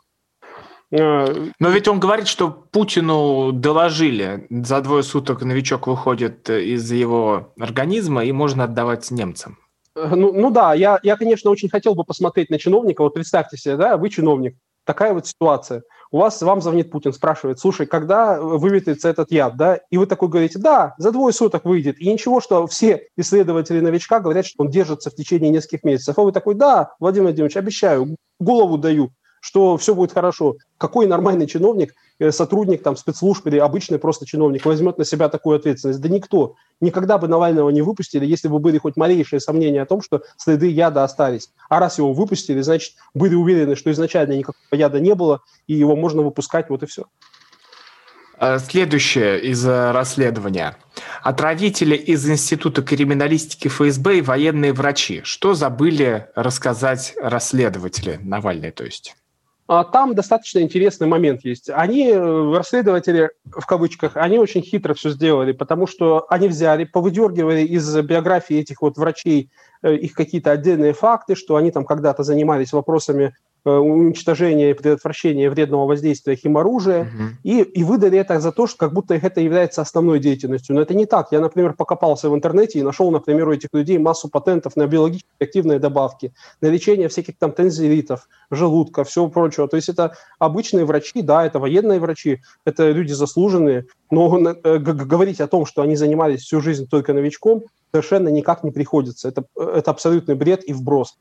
Но 0.91 1.69
ведь 1.69 1.88
он 1.88 2.00
говорит, 2.00 2.28
что 2.28 2.50
Путину 2.50 3.52
доложили, 3.52 4.48
за 4.50 4.82
двое 4.82 5.04
суток 5.04 5.41
новичок 5.41 5.88
выходит 5.88 6.50
из 6.50 6.91
его 6.91 7.54
организма 7.60 8.24
и 8.24 8.32
можно 8.32 8.65
отдавать 8.65 9.10
немцам. 9.12 9.58
Ну, 9.95 10.34
ну 10.34 10.52
да, 10.52 10.74
я, 10.74 11.00
я, 11.04 11.15
конечно, 11.15 11.50
очень 11.50 11.69
хотел 11.69 11.95
бы 11.95 12.04
посмотреть 12.04 12.50
на 12.50 12.60
чиновника. 12.60 13.02
Вот 13.02 13.13
представьте 13.13 13.58
себе, 13.58 13.78
да, 13.78 13.95
вы 13.98 14.10
чиновник, 14.10 14.58
такая 14.84 15.13
вот 15.13 15.26
ситуация. 15.26 15.84
У 16.12 16.19
вас, 16.19 16.41
вам 16.41 16.62
звонит 16.62 16.91
Путин, 16.91 17.13
спрашивает, 17.13 17.60
слушай, 17.60 17.86
когда 17.86 18.39
выветрится 18.39 19.10
этот 19.10 19.32
яд, 19.32 19.58
да? 19.58 19.80
И 19.89 19.98
вы 19.98 20.06
такой 20.06 20.30
говорите, 20.30 20.60
да, 20.60 20.95
за 20.98 21.12
двое 21.12 21.34
суток 21.34 21.65
выйдет. 21.65 22.00
И 22.00 22.12
ничего, 22.12 22.41
что 22.41 22.67
все 22.67 23.08
исследователи 23.17 23.80
новичка 23.80 24.19
говорят, 24.19 24.45
что 24.45 24.63
он 24.63 24.69
держится 24.69 25.10
в 25.10 25.15
течение 25.15 25.50
нескольких 25.50 25.84
месяцев. 25.84 26.17
А 26.17 26.21
вы 26.21 26.32
такой, 26.32 26.56
да, 26.56 26.93
Владимир 27.00 27.28
Владимирович, 27.28 27.58
обещаю, 27.58 28.17
голову 28.39 28.78
даю 28.78 29.12
что 29.45 29.77
все 29.77 29.93
будет 29.93 30.12
хорошо. 30.12 30.55
Какой 30.79 31.05
нормальный 31.05 31.45
чиновник, 31.45 31.93
э, 32.17 32.31
сотрудник 32.31 32.81
там, 32.81 32.97
спецслужб 32.97 33.45
или 33.45 33.60
обычный 33.60 33.99
просто 33.99 34.25
чиновник 34.25 34.65
возьмет 34.65 34.97
на 34.97 35.05
себя 35.05 35.29
такую 35.29 35.58
ответственность? 35.58 36.01
Да 36.01 36.10
никто. 36.10 36.55
Никогда 36.81 37.19
бы 37.19 37.27
Навального 37.27 37.69
не 37.69 37.84
выпустили, 37.84 38.25
если 38.25 38.47
бы 38.47 38.58
были 38.58 38.79
хоть 38.79 38.97
малейшие 38.97 39.39
сомнения 39.39 39.84
о 39.84 39.86
том, 39.86 40.01
что 40.01 40.23
следы 40.36 40.67
яда 40.71 41.03
остались. 41.03 41.51
А 41.69 41.79
раз 41.79 41.99
его 41.99 42.12
выпустили, 42.12 42.60
значит, 42.62 42.95
были 43.13 43.36
уверены, 43.36 43.75
что 43.75 43.91
изначально 43.91 44.34
никакого 44.34 44.58
яда 44.71 44.99
не 44.99 45.13
было, 45.13 45.41
и 45.67 45.75
его 45.75 45.95
можно 45.95 46.23
выпускать, 46.23 46.71
вот 46.71 46.81
и 46.81 46.88
все. 46.88 47.05
Э, 48.39 48.58
следующее 48.58 49.39
из 49.41 49.63
э, 49.63 49.91
расследования. 49.91 50.75
Отравители 51.21 51.95
из 51.95 52.27
Института 52.27 52.81
криминалистики 52.81 53.67
ФСБ 53.67 54.17
и 54.17 54.21
военные 54.21 54.73
врачи. 54.73 55.21
Что 55.23 55.53
забыли 55.53 56.29
рассказать 56.34 57.13
расследователи 57.21 58.19
Навальный, 58.23 58.71
то 58.71 58.84
есть? 58.84 59.15
А 59.67 59.84
там 59.84 60.13
достаточно 60.13 60.60
интересный 60.60 61.08
момент 61.08 61.43
есть. 61.43 61.71
Они, 61.71 62.10
э, 62.10 62.54
расследователи, 62.56 63.32
в 63.45 63.65
кавычках, 63.65 64.15
они 64.15 64.38
очень 64.38 64.62
хитро 64.62 64.93
все 64.93 65.10
сделали, 65.10 65.54
потому 65.54 65.88
что 65.88 66.28
они 66.30 66.47
взяли, 66.47 66.84
повыдергивали 66.84 67.62
из 67.62 67.95
биографии 68.01 68.58
этих 68.58 68.84
вот 68.84 68.97
врачей 68.97 69.49
э, 69.82 69.95
их 69.95 70.13
какие-то 70.13 70.51
отдельные 70.51 70.93
факты, 70.93 71.34
что 71.34 71.56
они 71.56 71.71
там 71.71 71.84
когда-то 71.84 72.21
занимались 72.21 72.73
вопросами 72.73 73.36
уничтожения 73.69 74.71
и 74.71 74.73
предотвращения 74.73 75.49
вредного 75.49 75.88
воздействия 75.88 76.36
химоружия, 76.36 77.01
угу. 77.01 77.23
и, 77.43 77.62
и 77.62 77.84
выдали 77.84 78.19
это 78.19 78.39
за 78.39 78.51
то, 78.51 78.67
что 78.67 78.78
как 78.78 78.93
будто 78.93 79.15
это 79.15 79.41
является 79.41 79.82
основной 79.82 80.19
деятельностью. 80.19 80.75
Но 80.75 80.82
это 80.82 80.93
не 80.93 81.06
так. 81.06 81.32
Я, 81.32 81.39
например, 81.39 81.73
покопался 81.73 82.30
в 82.30 82.36
интернете 82.36 82.80
и 82.80 82.84
нашел, 82.84 83.12
например, 83.12 83.47
у 83.47 83.54
этих 83.54 83.69
людей 83.73 83.97
массу 83.97 84.30
патентов 84.30 84.75
на 84.75 84.88
биологически 84.88 85.30
активные 85.39 85.80
добавки, 85.80 86.34
на 86.62 86.67
лечение 86.67 87.08
всяких 87.10 87.38
там 87.38 87.51
тензилитов, 87.51 88.28
желудка, 88.51 89.04
всего 89.04 89.30
прочего. 89.30 89.67
То 89.67 89.78
есть 89.78 89.89
это 89.89 90.15
обычные 90.39 90.86
врачи, 90.86 91.21
да, 91.21 91.45
это 91.45 91.60
военные 91.60 91.99
врачи, 91.99 92.41
это 92.65 92.91
люди 92.91 93.13
заслуженные, 93.13 93.86
но 94.12 94.39
э, 94.39 94.78
говорить 94.78 95.41
о 95.41 95.47
том, 95.47 95.65
что 95.65 95.82
они 95.82 95.95
занимались 95.95 96.41
всю 96.41 96.62
жизнь 96.62 96.88
только 96.88 97.13
новичком, 97.13 97.63
совершенно 97.91 98.30
никак 98.30 98.63
не 98.63 98.71
приходится. 98.71 99.30
Это, 99.30 99.45
э, 99.58 99.78
это 99.78 99.91
абсолютный 99.91 100.36
бред 100.36 100.63
и 100.67 100.73
вброс. 100.73 101.17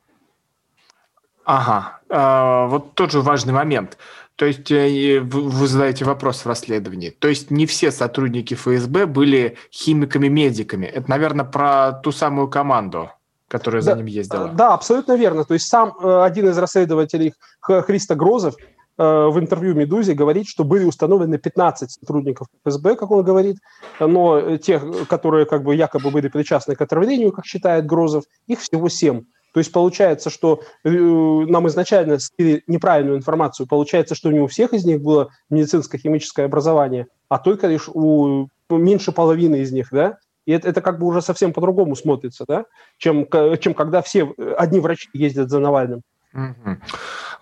Ага, 1.45 2.01
а, 2.09 2.67
вот 2.67 2.95
тот 2.95 3.11
же 3.11 3.21
важный 3.21 3.53
момент. 3.53 3.99
То 4.37 4.47
есть 4.47 4.71
э, 4.71 5.21
вы 5.21 5.67
задаете 5.69 6.05
вопрос 6.05 6.45
в 6.45 6.47
расследовании. 6.47 7.11
То 7.11 7.29
есть 7.29 7.51
не 7.51 7.67
все 7.67 7.93
сотрудники 7.93 8.55
ФСБ 8.55 9.07
были 9.07 9.57
химиками-медиками. 9.71 10.87
Это, 10.87 11.09
наверное, 11.09 11.45
про 11.45 11.93
ту 11.93 12.11
самую 12.11 12.49
команду, 12.49 13.11
которая 13.47 13.83
да, 13.83 13.93
за 13.93 13.97
ним 13.97 14.07
ездила. 14.07 14.49
Да, 14.49 14.75
абсолютно 14.75 15.17
верно. 15.17 15.45
То 15.45 15.55
есть 15.55 15.69
сам 15.69 15.95
э, 16.03 16.23
один 16.25 16.49
из 16.49 16.59
расследователей 16.59 17.35
Христа 17.61 18.17
Грозов 18.17 18.57
э, 18.57 19.03
в 19.05 19.39
интервью 19.39 19.77
«Медузе» 19.77 20.15
говорит, 20.15 20.49
что 20.49 20.65
были 20.65 20.85
установлены 20.85 21.39
15 21.39 21.93
сотрудников 21.93 22.49
ФСБ, 22.65 22.97
как 22.97 23.13
он 23.13 23.23
говорит, 23.23 23.59
но 24.01 24.57
тех, 24.57 25.07
которые 25.07 25.47
как 25.47 25.63
бы 25.63 25.77
якобы 25.77 26.11
были 26.11 26.27
причастны 26.27 26.75
к 26.75 26.81
отравлению, 26.81 27.31
как 27.31 27.47
считает 27.47 27.87
Грозов, 27.87 28.25
их 28.49 28.59
всего 28.59 28.89
7. 28.89 29.23
То 29.55 29.59
есть 29.59 29.71
получается, 29.71 30.31
что 30.31 30.63
э, 30.83 30.91
нам 30.91 31.69
изначально 31.69 32.19
слили 32.19 32.65
неправильную 32.67 33.17
информацию. 33.17 33.69
Получается, 33.69 34.17
что 34.17 34.33
не 34.33 34.41
у 34.41 34.49
всех 34.49 34.73
из 34.73 34.85
них 34.85 35.01
было 35.01 35.29
медицинско-химическое 35.49 36.47
образование, 36.47 37.07
а 37.29 37.39
только 37.39 37.69
лишь 37.69 37.89
у 37.89 38.49
меньше 38.69 39.13
половины 39.13 39.61
из 39.61 39.71
них, 39.71 39.91
да? 39.93 40.19
И 40.45 40.51
это, 40.51 40.69
это 40.69 40.81
как 40.83 40.99
бы 40.99 41.07
уже 41.07 41.23
совсем 41.23 41.53
по-другому 41.53 41.95
смотрится, 41.95 42.45
да? 42.49 42.65
Чем, 42.99 43.29
чем 43.61 43.75
когда 43.75 44.03
все 44.03 44.35
одни 44.59 44.81
врачи 44.81 45.09
ездят 45.13 45.51
за 45.51 45.61
Навальным. 45.61 46.03
Угу. 46.33 46.77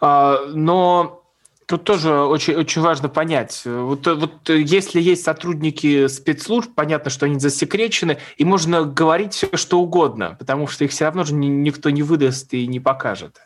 А, 0.03 0.37
но 0.53 1.21
Тут 1.72 1.85
тоже 1.85 2.12
очень, 2.12 2.54
очень 2.54 2.82
важно 2.82 3.08
понять. 3.08 3.62
Вот, 3.64 4.06
вот 4.06 4.46
если 4.50 5.00
есть 5.00 5.24
сотрудники 5.24 6.06
спецслужб, 6.06 6.70
понятно, 6.74 7.11
что 7.11 7.24
они 7.24 7.38
засекречены, 7.38 8.18
и 8.37 8.44
можно 8.44 8.85
говорить 8.85 9.32
все, 9.32 9.48
что 9.56 9.80
угодно, 9.80 10.37
потому 10.38 10.66
что 10.66 10.85
их 10.85 10.90
все 10.90 11.06
равно 11.06 11.24
же 11.24 11.32
никто 11.35 11.88
не 11.88 12.02
выдаст 12.02 12.52
и 12.52 12.66
не 12.66 12.78
покажет. 12.78 13.40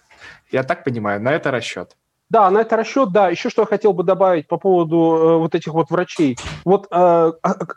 Я 0.50 0.64
так 0.64 0.82
понимаю, 0.82 1.22
на 1.22 1.34
это 1.34 1.52
расчет. 1.52 1.96
Да, 2.28 2.50
на 2.50 2.62
это 2.62 2.76
расчет, 2.76 3.12
да. 3.12 3.28
Еще 3.28 3.48
что 3.48 3.62
я 3.62 3.66
хотел 3.66 3.92
бы 3.92 4.02
добавить 4.02 4.48
по 4.48 4.56
поводу 4.56 4.96
э, 4.96 5.36
вот 5.36 5.54
этих 5.54 5.72
вот 5.72 5.90
врачей. 5.90 6.36
Вот 6.64 6.86
э, 6.86 6.88
а, 6.90 7.32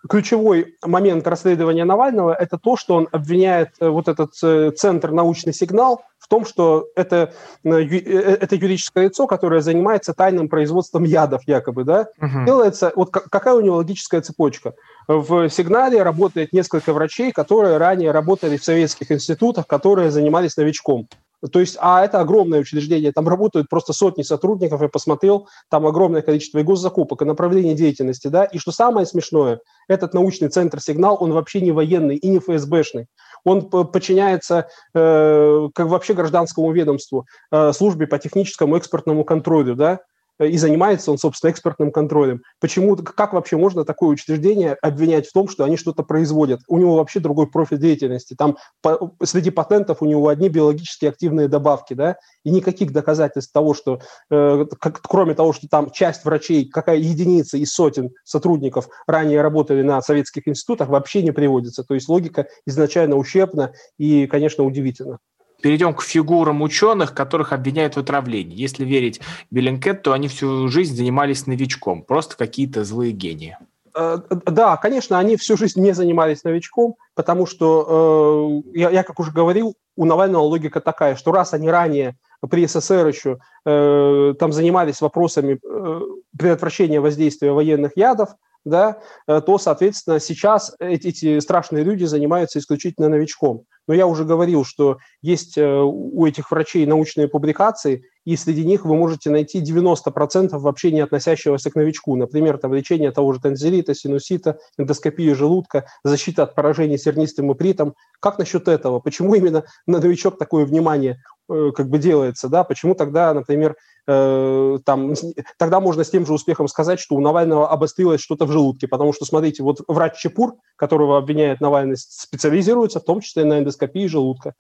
ключевой 0.09 0.77
момент 0.83 1.27
расследования 1.27 1.85
Навального– 1.85 2.33
это 2.39 2.57
то, 2.57 2.75
что 2.75 2.95
он 2.95 3.07
обвиняет 3.12 3.69
э, 3.79 3.88
вот 3.88 4.07
этот 4.07 4.31
э, 4.41 4.71
центр 4.71 5.12
«Научный 5.12 5.53
сигнал» 5.53 6.01
том, 6.29 6.45
что 6.45 6.87
это, 6.95 7.33
э, 7.63 7.69
э, 7.71 8.37
это 8.41 8.55
юридическое 8.55 9.05
лицо, 9.05 9.27
которое 9.27 9.61
занимается 9.61 10.13
тайным 10.13 10.47
производством 10.47 11.03
ядов 11.03 11.41
якобы, 11.45 11.83
да, 11.83 12.07
угу. 12.21 12.45
делается, 12.45 12.93
вот 12.95 13.11
какая 13.11 13.55
у 13.55 13.61
него 13.61 13.77
логическая 13.77 14.21
цепочка? 14.21 14.75
В 15.07 15.49
«Сигнале» 15.49 16.03
работает 16.03 16.53
несколько 16.53 16.93
врачей, 16.93 17.31
которые 17.31 17.77
ранее 17.77 18.11
работали 18.11 18.57
в 18.57 18.63
советских 18.63 19.11
институтах, 19.11 19.67
которые 19.67 20.11
занимались 20.11 20.55
новичком. 20.55 21.07
То 21.52 21.60
есть, 21.60 21.78
а 21.80 22.04
это 22.04 22.19
огромное 22.19 22.60
учреждение, 22.60 23.12
там 23.12 23.28
работают 23.28 23.69
просто 23.69 23.93
сотни 23.93 24.23
сотрудников, 24.23 24.82
я 24.82 24.89
посмотрел, 24.89 25.47
там 25.69 25.86
огромное 25.86 26.21
количество 26.21 26.60
и 26.60 26.63
госзакупок, 26.63 27.21
и 27.21 27.25
направлений 27.25 27.75
деятельности, 27.75 28.28
да, 28.28 28.43
и 28.43 28.58
что 28.58 28.71
самое 28.71 29.06
смешное, 29.06 29.62
этот 29.88 30.13
научный 30.13 30.49
центр 30.49 30.82
«Сигнал», 30.82 31.17
он 31.19 31.32
вообще 31.32 31.62
не 31.62 31.71
военный 31.71 32.15
и 32.15 32.28
не 32.28 32.39
ФСБшный, 32.39 33.08
он 33.45 33.69
подчиняется 33.69 34.67
э, 34.93 35.69
как 35.73 35.88
вообще 35.88 36.13
гражданскому 36.13 36.71
ведомству, 36.71 37.25
э, 37.52 37.71
службе 37.71 38.08
по 38.08 38.19
техническому 38.19 38.75
экспортному 38.75 39.23
контролю, 39.23 39.75
да, 39.75 39.99
и 40.39 40.58
занимается 40.58 41.12
он, 41.12 41.17
собственно, 41.17 41.52
экспертным 41.52 41.91
контролем. 41.91 42.41
Почему, 42.60 42.95
как 42.95 43.34
вообще 43.34 43.58
можно 43.58 43.86
такое 43.86 44.10
учреждение 44.10 44.78
обвинять 44.82 45.28
в 45.28 45.34
том, 45.34 45.49
что 45.49 45.63
они 45.63 45.78
что-то 45.78 46.04
производят? 46.04 46.62
У 46.67 46.78
него 46.78 46.95
вообще 46.95 47.19
другой 47.19 47.47
профиль 47.47 47.78
деятельности. 47.78 48.36
Там 48.38 48.58
по, 48.82 49.13
среди 49.23 49.49
патентов 49.49 50.02
у 50.02 50.06
него 50.06 50.28
одни 50.28 50.49
биологически 50.49 51.06
активные 51.06 51.47
добавки, 51.47 51.93
да, 51.93 52.17
и 52.43 52.52
никаких 52.52 52.91
доказательств 52.91 53.52
того, 53.52 53.73
что, 53.73 53.99
э, 54.30 54.65
как, 54.80 55.02
кроме 55.02 55.34
того, 55.34 55.54
что 55.54 55.67
там 55.67 55.91
часть 55.91 56.25
врачей, 56.25 56.69
какая 56.69 56.97
единица 56.97 57.58
из 57.58 57.71
сотен 57.73 58.12
сотрудников 58.23 58.89
ранее 59.08 59.41
работали 59.41 59.82
на 59.82 60.02
советских 60.02 60.47
институтах, 60.47 60.89
вообще 60.89 61.21
не 61.21 61.32
приводится. 61.32 61.84
То 61.84 61.93
есть 61.93 62.08
логика 62.10 62.47
изначально 62.65 63.15
ущербна 63.15 63.73
и, 63.97 64.28
конечно, 64.28 64.63
удивительна. 64.63 65.19
Перейдем 65.61 65.93
к 65.93 66.01
фигурам 66.01 66.61
ученых, 66.61 67.13
которых 67.13 67.53
обвиняют 67.53 67.95
в 67.95 67.99
отравлении. 67.99 68.55
Если 68.55 68.85
верить 68.85 69.21
Беллинкет, 69.51 70.03
то 70.03 70.13
они 70.13 70.27
всю 70.27 70.67
жизнь 70.67 70.95
занимались 70.95 71.47
новичком, 71.47 72.03
просто 72.03 72.37
какие-то 72.37 72.83
злые 72.83 73.11
гении. 73.11 73.57
Э, 73.95 74.17
да, 74.45 74.77
конечно, 74.77 75.19
они 75.19 75.35
всю 75.35 75.57
жизнь 75.57 75.81
не 75.81 75.93
занимались 75.93 76.43
новичком, 76.43 76.95
потому 77.15 77.45
что, 77.45 78.61
э, 78.73 78.77
я, 78.77 78.89
я 78.89 79.03
как 79.03 79.19
уже 79.19 79.31
говорил, 79.31 79.75
у 79.95 80.05
Навального 80.05 80.43
логика 80.43 80.79
такая, 80.79 81.15
что 81.15 81.31
раз 81.31 81.53
они 81.53 81.69
ранее 81.69 82.15
при 82.49 82.65
СССР 82.65 83.07
еще 83.07 83.39
э, 83.65 84.33
там 84.39 84.53
занимались 84.53 85.01
вопросами 85.01 85.59
э, 85.61 86.01
предотвращения 86.37 87.01
воздействия 87.01 87.51
военных 87.51 87.97
ядов, 87.97 88.29
да, 88.65 88.99
э, 89.27 89.41
то, 89.41 89.57
соответственно, 89.57 90.19
сейчас 90.19 90.75
эти, 90.79 91.07
эти 91.07 91.39
страшные 91.39 91.83
люди 91.83 92.05
занимаются 92.05 92.59
исключительно 92.59 93.09
новичком. 93.09 93.63
Но 93.87 93.93
я 93.93 94.05
уже 94.05 94.25
говорил, 94.25 94.65
что 94.65 94.97
есть 95.21 95.57
э, 95.57 95.65
у 95.65 96.25
этих 96.25 96.51
врачей 96.51 96.85
научные 96.85 97.27
публикации, 97.27 98.03
и 98.25 98.36
среди 98.36 98.65
них 98.65 98.86
вы 98.86 98.95
можете 98.95 99.29
найти 99.29 99.62
90% 99.62 100.58
вообще 100.58 100.91
не 100.91 101.01
относящегося 101.01 101.71
к 101.71 101.75
новичку. 101.75 102.15
Например, 102.15 102.58
там 102.58 102.73
лечение 102.73 103.12
того 103.12 103.34
же 103.34 103.39
танзелита, 103.39 103.95
синусита, 103.95 104.58
эндоскопия 104.77 105.36
желудка, 105.36 105.86
защита 106.03 106.43
от 106.43 106.55
поражений 106.55 106.97
сернистым 106.97 107.51
ипритом. 107.53 107.95
Как 108.19 108.38
насчет 108.38 108.67
этого? 108.67 108.99
Почему 108.99 109.36
именно 109.36 109.63
на 109.88 109.99
новичок 109.99 110.38
такое 110.38 110.65
внимание 110.65 111.21
э, 111.49 111.71
как 111.75 111.89
бы 111.89 111.97
делается? 111.97 112.49
Да? 112.49 112.63
Почему 112.63 112.95
тогда, 112.95 113.34
например, 113.34 113.75
Э, 114.12 114.79
там, 114.86 115.13
тогда 115.58 115.79
можно 115.79 116.03
с 116.03 116.10
тем 116.10 116.25
же 116.25 116.34
успехом 116.34 116.67
сказать, 116.67 116.99
что 116.99 117.15
у 117.15 117.21
Навального 117.21 117.69
обострилось 117.69 118.21
что-то 118.21 118.45
в 118.45 118.51
желудке, 118.51 118.88
потому 118.88 119.13
что, 119.13 119.23
смотрите, 119.25 119.62
вот 119.62 119.82
врач 119.88 120.17
Чепур, 120.17 120.55
которого 120.75 121.19
обвиняет 121.19 121.62
Навальный, 121.62 121.95
специализируется 121.95 122.99
в 122.99 123.03
том 123.03 123.21
числе 123.21 123.45
на 123.45 123.60
эндоскопии 123.60 124.08
желудка. 124.08 124.55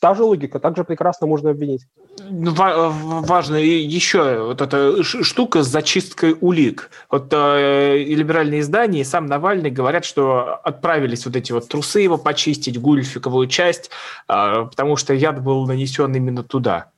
Та 0.00 0.14
же 0.14 0.22
логика, 0.22 0.58
также 0.58 0.84
прекрасно 0.84 1.26
можно 1.26 1.50
обвинить. 1.50 1.86
Ну, 2.30 2.52
важно 2.52 3.56
еще 3.56 4.42
вот 4.42 4.60
эта 4.60 5.02
штука 5.02 5.62
с 5.62 5.68
зачисткой 5.68 6.36
улик. 6.40 6.90
Вот 7.10 7.28
э, 7.32 7.98
либеральные 7.98 8.60
издания, 8.60 9.00
и 9.00 9.04
сам 9.04 9.26
Навальный 9.26 9.70
говорят, 9.70 10.04
что 10.04 10.60
отправились 10.64 11.26
вот 11.26 11.36
эти 11.36 11.52
вот 11.52 11.68
трусы 11.68 12.00
его 12.00 12.18
почистить, 12.18 12.80
гульфиковую 12.80 13.46
часть, 13.46 13.90
э, 14.28 14.66
потому 14.70 14.96
что 14.96 15.14
яд 15.14 15.42
был 15.42 15.66
нанесен 15.66 16.14
именно 16.14 16.42
туда. 16.42 16.90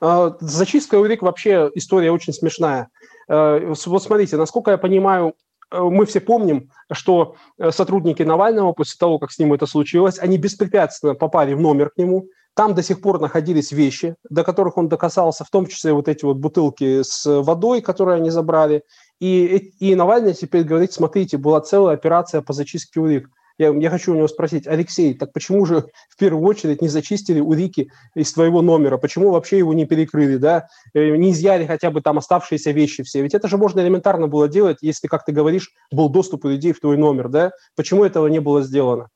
Э, 0.00 0.32
зачистка 0.40 0.96
улик 0.96 1.22
вообще 1.22 1.70
история 1.74 2.12
очень 2.12 2.32
смешная. 2.32 2.88
Э, 3.28 3.72
вот 3.86 4.02
смотрите, 4.02 4.36
насколько 4.36 4.70
я 4.70 4.78
понимаю, 4.78 5.28
э, 5.28 5.32
мы 5.72 6.06
все 6.06 6.20
помним, 6.20 6.70
что 6.90 7.36
сотрудники 7.70 8.22
Навального 8.22 8.72
после 8.72 8.98
того, 8.98 9.18
как 9.18 9.32
с 9.32 9.38
ним 9.38 9.52
это 9.52 9.66
случилось, 9.66 10.18
они 10.18 10.38
беспрепятственно 10.38 11.14
попали 11.14 11.54
в 11.54 11.60
номер 11.60 11.90
к 11.90 11.98
нему. 11.98 12.26
Там 12.54 12.74
до 12.74 12.82
сих 12.82 13.00
пор 13.00 13.18
находились 13.18 13.72
вещи, 13.72 14.14
до 14.28 14.44
которых 14.44 14.76
он 14.76 14.88
докасался, 14.88 15.44
в 15.44 15.50
том 15.50 15.66
числе 15.66 15.94
вот 15.94 16.06
эти 16.08 16.24
вот 16.24 16.36
бутылки 16.36 17.02
с 17.02 17.24
водой, 17.42 17.80
которые 17.80 18.16
они 18.16 18.28
забрали. 18.28 18.82
И, 19.20 19.72
и 19.78 19.94
Навальный 19.94 20.34
теперь 20.34 20.64
говорит, 20.64 20.92
смотрите, 20.92 21.38
была 21.38 21.60
целая 21.62 21.94
операция 21.94 22.42
по 22.42 22.52
зачистке 22.52 23.00
улик. 23.00 23.30
Я, 23.58 23.70
я 23.70 23.90
хочу 23.90 24.12
у 24.12 24.16
него 24.16 24.28
спросить, 24.28 24.66
Алексей, 24.66 25.14
так 25.14 25.32
почему 25.32 25.64
же 25.66 25.86
в 26.08 26.16
первую 26.16 26.44
очередь 26.46 26.82
не 26.82 26.88
зачистили 26.88 27.40
улики 27.40 27.90
из 28.14 28.32
твоего 28.32 28.62
номера? 28.62 28.98
Почему 28.98 29.30
вообще 29.30 29.58
его 29.58 29.72
не 29.74 29.84
перекрыли, 29.84 30.36
да? 30.36 30.68
Э, 30.94 31.16
не 31.16 31.32
изъяли 31.32 31.66
хотя 31.66 31.90
бы 31.90 32.00
там 32.00 32.18
оставшиеся 32.18 32.70
вещи 32.70 33.02
все? 33.02 33.22
Ведь 33.22 33.34
это 33.34 33.48
же 33.48 33.56
можно 33.56 33.80
элементарно 33.80 34.28
было 34.28 34.48
делать, 34.48 34.78
если, 34.80 35.06
как 35.08 35.24
ты 35.24 35.32
говоришь, 35.32 35.70
был 35.90 36.08
доступ 36.08 36.44
у 36.44 36.48
людей 36.48 36.72
в 36.72 36.80
твой 36.80 36.96
номер, 36.96 37.28
да? 37.28 37.52
Почему 37.76 38.04
этого 38.04 38.26
не 38.26 38.40
было 38.40 38.62
сделано? 38.62 39.08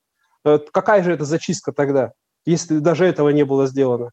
Э, 0.45 0.59
какая 0.71 1.03
же 1.03 1.11
это 1.11 1.25
зачистка 1.25 1.71
тогда, 1.71 2.13
если 2.45 2.79
даже 2.79 3.05
этого 3.05 3.29
не 3.29 3.43
было 3.43 3.67
сделано? 3.67 4.11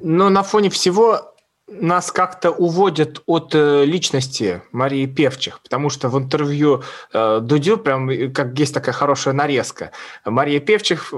Но 0.00 0.28
на 0.28 0.42
фоне 0.42 0.70
всего 0.70 1.33
нас 1.66 2.12
как-то 2.12 2.50
уводят 2.50 3.22
от 3.26 3.54
э, 3.54 3.84
личности 3.84 4.62
Марии 4.72 5.06
Певчих, 5.06 5.60
потому 5.62 5.88
что 5.88 6.08
в 6.08 6.18
интервью 6.18 6.82
э, 7.12 7.40
Дудю 7.40 7.78
прям 7.78 8.10
э, 8.10 8.28
как 8.28 8.58
есть 8.58 8.74
такая 8.74 8.94
хорошая 8.94 9.32
нарезка. 9.32 9.90
Мария 10.26 10.60
Певчих 10.60 11.14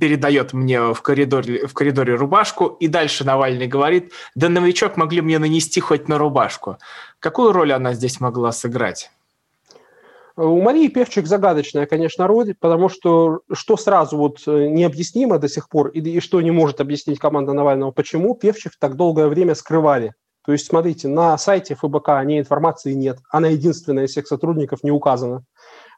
передает 0.00 0.52
мне 0.52 0.92
в 0.92 1.00
коридоре, 1.00 1.66
в 1.66 1.72
коридоре 1.72 2.14
рубашку, 2.14 2.66
и 2.66 2.88
дальше 2.88 3.24
Навальный 3.24 3.66
говорит, 3.66 4.12
да 4.34 4.48
новичок 4.48 4.96
могли 4.96 5.22
мне 5.22 5.38
нанести 5.38 5.80
хоть 5.80 6.08
на 6.08 6.18
рубашку. 6.18 6.76
Какую 7.18 7.52
роль 7.52 7.72
она 7.72 7.94
здесь 7.94 8.20
могла 8.20 8.52
сыграть? 8.52 9.10
У 10.36 10.60
Марии 10.60 10.88
Певчик 10.88 11.26
загадочная, 11.26 11.86
конечно, 11.86 12.26
роль, 12.26 12.54
потому 12.58 12.88
что 12.88 13.40
что 13.52 13.76
сразу 13.76 14.16
вот 14.16 14.38
э, 14.46 14.66
необъяснимо 14.66 15.38
до 15.38 15.48
сих 15.48 15.68
пор, 15.68 15.88
и, 15.90 16.00
и 16.00 16.18
что 16.18 16.40
не 16.40 16.50
может 16.50 16.80
объяснить 16.80 17.20
команда 17.20 17.52
Навального, 17.52 17.92
почему 17.92 18.34
Певчих 18.34 18.72
так 18.80 18.96
долгое 18.96 19.28
время 19.28 19.54
скрывали. 19.54 20.12
То 20.44 20.52
есть, 20.52 20.66
смотрите, 20.66 21.08
на 21.08 21.38
сайте 21.38 21.74
ФБК 21.74 22.10
о 22.10 22.24
ней 22.24 22.40
информации 22.40 22.92
нет. 22.92 23.18
Она 23.30 23.48
единственная 23.48 24.04
из 24.04 24.10
всех 24.10 24.26
сотрудников 24.26 24.82
не 24.82 24.90
указана. 24.90 25.44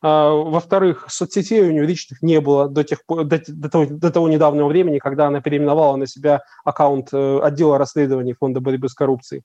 А, 0.02 0.30
во-вторых, 0.30 1.06
соцсетей 1.08 1.62
у 1.62 1.72
нее 1.72 1.84
личных 1.84 2.22
не 2.22 2.40
было 2.40 2.68
до, 2.68 2.84
тех, 2.84 3.00
до, 3.08 3.24
до, 3.24 3.70
того, 3.70 3.86
до 3.86 4.12
того 4.12 4.28
недавнего 4.28 4.68
времени, 4.68 4.98
когда 4.98 5.26
она 5.28 5.40
переименовала 5.40 5.96
на 5.96 6.06
себя 6.06 6.42
аккаунт 6.62 7.08
э, 7.12 7.38
отдела 7.42 7.78
расследований 7.78 8.34
Фонда 8.34 8.60
борьбы 8.60 8.88
с 8.88 8.94
коррупцией. 8.94 9.42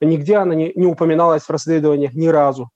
Нигде 0.00 0.36
она 0.36 0.54
не, 0.54 0.72
не 0.74 0.86
упоминалась 0.86 1.42
в 1.42 1.50
расследованиях 1.50 2.14
ни 2.14 2.28
разу 2.28 2.70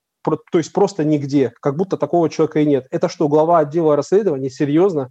то 0.51 0.59
есть 0.59 0.73
просто 0.73 1.05
нигде, 1.05 1.53
как 1.61 1.77
будто 1.77 1.97
такого 1.97 2.29
человека 2.29 2.61
и 2.61 2.67
нет. 2.67 2.87
Это 2.91 3.09
что, 3.09 3.29
глава 3.29 3.59
отдела 3.59 3.97
расследований? 3.97 4.51
Серьезно? 4.51 5.11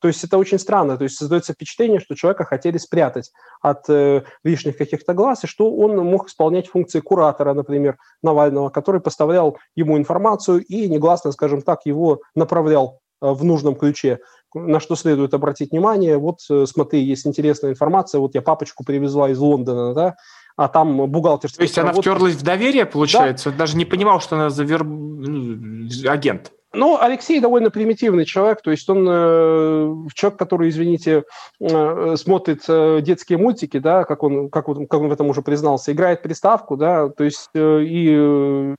То 0.00 0.08
есть 0.08 0.24
это 0.24 0.38
очень 0.38 0.58
странно. 0.58 0.96
То 0.96 1.04
есть 1.04 1.16
создается 1.16 1.52
впечатление, 1.52 2.00
что 2.00 2.14
человека 2.14 2.44
хотели 2.44 2.78
спрятать 2.78 3.30
от 3.60 3.88
э, 3.88 4.22
лишних 4.42 4.76
каких-то 4.76 5.14
глаз, 5.14 5.44
и 5.44 5.46
что 5.46 5.74
он 5.74 5.96
мог 5.96 6.28
исполнять 6.28 6.68
функции 6.68 7.00
куратора, 7.00 7.54
например, 7.54 7.96
Навального, 8.22 8.70
который 8.70 9.00
поставлял 9.00 9.58
ему 9.76 9.96
информацию 9.96 10.64
и 10.64 10.88
негласно, 10.88 11.32
скажем 11.32 11.62
так, 11.62 11.86
его 11.86 12.20
направлял 12.34 13.00
э, 13.20 13.30
в 13.30 13.44
нужном 13.44 13.76
ключе. 13.76 14.18
На 14.54 14.80
что 14.80 14.96
следует 14.96 15.34
обратить 15.34 15.70
внимание, 15.70 16.18
вот 16.18 16.38
э, 16.50 16.66
смотри, 16.66 17.02
есть 17.02 17.26
интересная 17.26 17.70
информация, 17.70 18.18
вот 18.18 18.34
я 18.34 18.42
папочку 18.42 18.84
привезла 18.84 19.30
из 19.30 19.38
Лондона, 19.38 19.94
да, 19.94 20.16
а 20.58 20.66
там 20.66 21.06
бухгалтерский... 21.06 21.58
То 21.58 21.62
есть 21.62 21.78
она 21.78 21.92
втерлась 21.92 22.34
в 22.34 22.42
доверие, 22.42 22.84
получается? 22.84 23.52
Да. 23.52 23.58
Даже 23.58 23.76
не 23.76 23.84
понимал, 23.84 24.20
что 24.20 24.34
она 24.34 24.50
завер... 24.50 24.82
Ну, 24.82 25.88
агент. 26.08 26.52
Ну, 26.74 26.98
Алексей 27.00 27.40
довольно 27.40 27.70
примитивный 27.70 28.24
человек, 28.24 28.60
то 28.60 28.72
есть 28.72 28.90
он 28.90 29.06
э, 29.08 29.94
человек, 30.14 30.38
который, 30.38 30.68
извините, 30.68 31.22
э, 31.60 32.16
смотрит 32.16 32.64
э, 32.68 33.00
детские 33.02 33.38
мультики, 33.38 33.78
да, 33.78 34.04
как 34.04 34.22
он, 34.22 34.50
как, 34.50 34.68
он, 34.68 34.86
как 34.86 35.00
он 35.00 35.08
в 35.08 35.12
этом 35.12 35.28
уже 35.30 35.42
признался, 35.42 35.92
играет 35.92 36.22
приставку, 36.22 36.76
да, 36.76 37.08
то 37.08 37.24
есть 37.24 37.48
э, 37.54 37.82
и 37.84 38.08
э, 38.10 38.74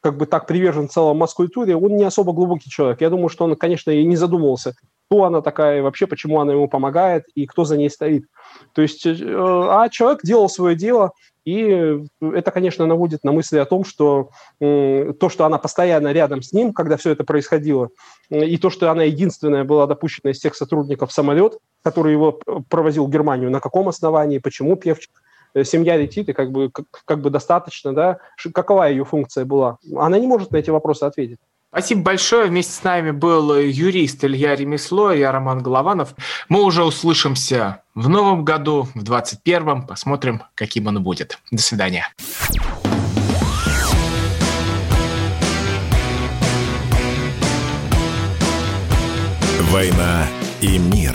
как 0.00 0.16
бы 0.16 0.26
так 0.26 0.46
привержен 0.46 0.88
целом 0.88 1.18
масс-культуре, 1.18 1.76
он 1.76 1.94
не 1.94 2.04
особо 2.04 2.32
глубокий 2.32 2.70
человек. 2.70 3.02
Я 3.02 3.10
думаю, 3.10 3.28
что 3.28 3.44
он, 3.44 3.54
конечно, 3.54 3.90
и 3.90 4.04
не 4.04 4.16
задумывался, 4.16 4.74
кто 5.08 5.24
она 5.24 5.42
такая, 5.42 5.78
и 5.78 5.82
вообще 5.82 6.06
почему 6.06 6.40
она 6.40 6.52
ему 6.52 6.68
помогает 6.68 7.24
и 7.34 7.46
кто 7.46 7.64
за 7.64 7.76
ней 7.76 7.90
стоит. 7.90 8.24
То 8.72 8.82
есть, 8.82 9.04
э, 9.06 9.14
а 9.14 9.88
человек 9.88 10.20
делал 10.22 10.48
свое 10.48 10.76
дело, 10.76 11.12
и 11.44 11.98
это, 12.20 12.50
конечно, 12.52 12.86
наводит 12.86 13.24
на 13.24 13.32
мысли 13.32 13.58
о 13.58 13.64
том, 13.64 13.84
что 13.84 14.30
то, 14.60 15.28
что 15.28 15.44
она 15.44 15.58
постоянно 15.58 16.12
рядом 16.12 16.40
с 16.40 16.52
ним, 16.52 16.72
когда 16.72 16.96
все 16.96 17.10
это 17.10 17.24
происходило, 17.24 17.88
и 18.30 18.56
то, 18.58 18.70
что 18.70 18.90
она 18.90 19.02
единственная 19.02 19.64
была 19.64 19.86
допущена 19.86 20.30
из 20.30 20.38
всех 20.38 20.54
сотрудников 20.54 21.10
в 21.10 21.12
самолет, 21.12 21.58
который 21.82 22.12
его 22.12 22.38
провозил 22.68 23.06
в 23.06 23.10
Германию, 23.10 23.50
на 23.50 23.60
каком 23.60 23.88
основании, 23.88 24.38
почему 24.38 24.76
Певчик, 24.76 25.10
э, 25.54 25.64
семья 25.64 25.96
летит, 25.96 26.28
и 26.28 26.32
как 26.32 26.52
бы, 26.52 26.70
как, 26.70 26.86
как 27.04 27.20
бы 27.20 27.30
достаточно, 27.30 27.92
да, 27.92 28.18
какова 28.54 28.88
ее 28.88 29.04
функция 29.04 29.44
была. 29.44 29.78
Она 29.96 30.18
не 30.18 30.26
может 30.26 30.52
на 30.52 30.58
эти 30.58 30.70
вопросы 30.70 31.04
ответить. 31.04 31.40
Спасибо 31.72 32.02
большое. 32.02 32.48
Вместе 32.48 32.74
с 32.74 32.82
нами 32.82 33.12
был 33.12 33.56
юрист 33.56 34.22
Илья 34.24 34.54
Ремесло, 34.54 35.10
я 35.10 35.32
Роман 35.32 35.62
Голованов. 35.62 36.14
Мы 36.50 36.62
уже 36.62 36.84
услышимся 36.84 37.80
в 37.94 38.10
новом 38.10 38.44
году, 38.44 38.88
в 38.94 39.02
21-м. 39.02 39.86
Посмотрим, 39.86 40.42
каким 40.54 40.88
он 40.88 41.02
будет. 41.02 41.38
До 41.50 41.62
свидания. 41.62 42.12
«Война 49.70 50.26
и 50.60 50.76
мир» 50.76 51.14